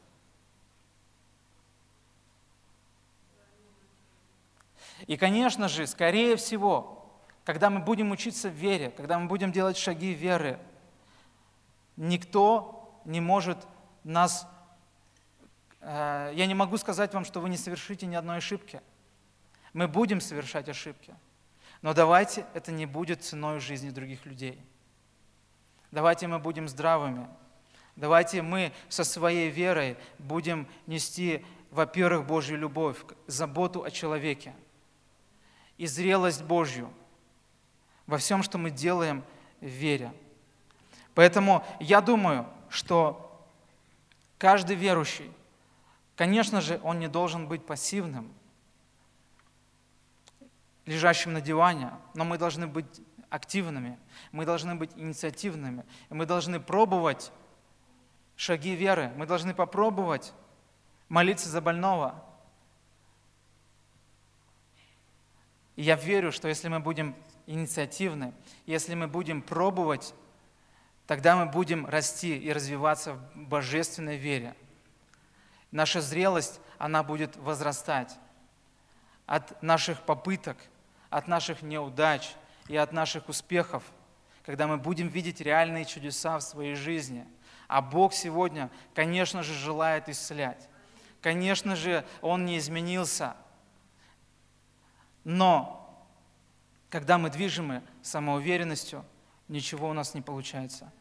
И, 5.06 5.16
конечно 5.16 5.68
же, 5.68 5.86
скорее 5.86 6.36
всего, 6.36 7.06
когда 7.44 7.68
мы 7.68 7.80
будем 7.80 8.10
учиться 8.10 8.48
в 8.48 8.54
вере, 8.54 8.90
когда 8.90 9.18
мы 9.18 9.28
будем 9.28 9.52
делать 9.52 9.76
шаги 9.76 10.12
веры, 10.12 10.58
никто 11.96 13.00
не 13.04 13.20
может 13.20 13.58
нас... 14.02 14.48
э, 15.84 16.32
Я 16.34 16.46
не 16.46 16.54
могу 16.54 16.76
сказать 16.78 17.12
вам, 17.14 17.24
что 17.24 17.40
вы 17.40 17.48
не 17.48 17.56
совершите 17.56 18.06
ни 18.06 18.14
одной 18.14 18.38
ошибки. 18.38 18.80
Мы 19.72 19.88
будем 19.88 20.20
совершать 20.20 20.68
ошибки. 20.68 21.14
Но 21.82 21.92
давайте 21.92 22.46
это 22.54 22.72
не 22.72 22.86
будет 22.86 23.22
ценой 23.22 23.60
жизни 23.60 23.90
других 23.90 24.24
людей. 24.24 24.58
Давайте 25.90 26.26
мы 26.26 26.38
будем 26.38 26.66
здравыми. 26.68 27.28
Давайте 27.96 28.42
мы 28.42 28.72
со 28.88 29.04
своей 29.04 29.50
верой 29.50 29.96
будем 30.18 30.66
нести, 30.86 31.44
во-первых, 31.70 32.26
Божью 32.26 32.58
любовь, 32.58 32.98
заботу 33.26 33.84
о 33.84 33.90
человеке 33.90 34.54
и 35.78 35.86
зрелость 35.86 36.42
Божью 36.42 36.90
во 38.06 38.18
всем, 38.18 38.42
что 38.42 38.58
мы 38.58 38.70
делаем 38.70 39.24
в 39.60 39.66
вере. 39.66 40.12
Поэтому 41.14 41.64
я 41.80 42.00
думаю, 42.00 42.46
что 42.68 43.46
каждый 44.38 44.76
верующий, 44.76 45.30
конечно 46.16 46.60
же, 46.60 46.80
он 46.82 46.98
не 46.98 47.08
должен 47.08 47.48
быть 47.48 47.64
пассивным, 47.64 48.32
лежащим 50.86 51.32
на 51.32 51.40
диване, 51.40 51.92
но 52.14 52.24
мы 52.24 52.38
должны 52.38 52.66
быть 52.66 53.00
активными, 53.30 53.98
мы 54.32 54.44
должны 54.44 54.74
быть 54.74 54.92
инициативными, 54.96 55.84
мы 56.10 56.26
должны 56.26 56.60
пробовать 56.60 57.32
шаги 58.36 58.74
веры, 58.74 59.12
мы 59.16 59.26
должны 59.26 59.54
попробовать 59.54 60.32
молиться 61.08 61.48
за 61.48 61.60
больного. 61.60 62.22
И 65.76 65.82
я 65.82 65.96
верю, 65.96 66.30
что 66.30 66.48
если 66.48 66.68
мы 66.68 66.80
будем 66.80 67.16
инициативны, 67.46 68.32
если 68.66 68.94
мы 68.94 69.08
будем 69.08 69.42
пробовать, 69.42 70.14
тогда 71.06 71.36
мы 71.36 71.50
будем 71.50 71.86
расти 71.86 72.36
и 72.36 72.52
развиваться 72.52 73.14
в 73.14 73.48
божественной 73.48 74.16
вере. 74.16 74.54
Наша 75.74 76.00
зрелость, 76.00 76.60
она 76.78 77.02
будет 77.02 77.36
возрастать 77.36 78.16
от 79.26 79.60
наших 79.60 80.02
попыток, 80.02 80.56
от 81.10 81.26
наших 81.26 81.62
неудач 81.62 82.36
и 82.68 82.76
от 82.76 82.92
наших 82.92 83.28
успехов, 83.28 83.82
когда 84.46 84.68
мы 84.68 84.76
будем 84.76 85.08
видеть 85.08 85.40
реальные 85.40 85.84
чудеса 85.84 86.38
в 86.38 86.42
своей 86.42 86.76
жизни. 86.76 87.26
А 87.66 87.82
Бог 87.82 88.12
сегодня, 88.14 88.70
конечно 88.94 89.42
же, 89.42 89.52
желает 89.52 90.08
исцелять. 90.08 90.68
Конечно 91.20 91.74
же, 91.74 92.06
Он 92.20 92.44
не 92.44 92.58
изменился. 92.58 93.34
Но 95.24 96.08
когда 96.88 97.18
мы 97.18 97.30
движимы 97.30 97.82
самоуверенностью, 98.00 99.04
ничего 99.48 99.88
у 99.88 99.92
нас 99.92 100.14
не 100.14 100.22
получается. 100.22 100.92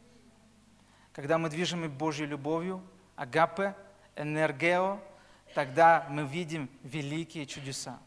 Когда 1.12 1.38
мы 1.38 1.48
движимы 1.48 1.88
Божьей 1.88 2.26
любовью, 2.26 2.82
агапе, 3.14 3.76
энергео, 4.16 4.98
тогда 5.54 6.06
мы 6.10 6.24
видим 6.26 6.68
великие 6.82 7.46
чудеса. 7.46 7.98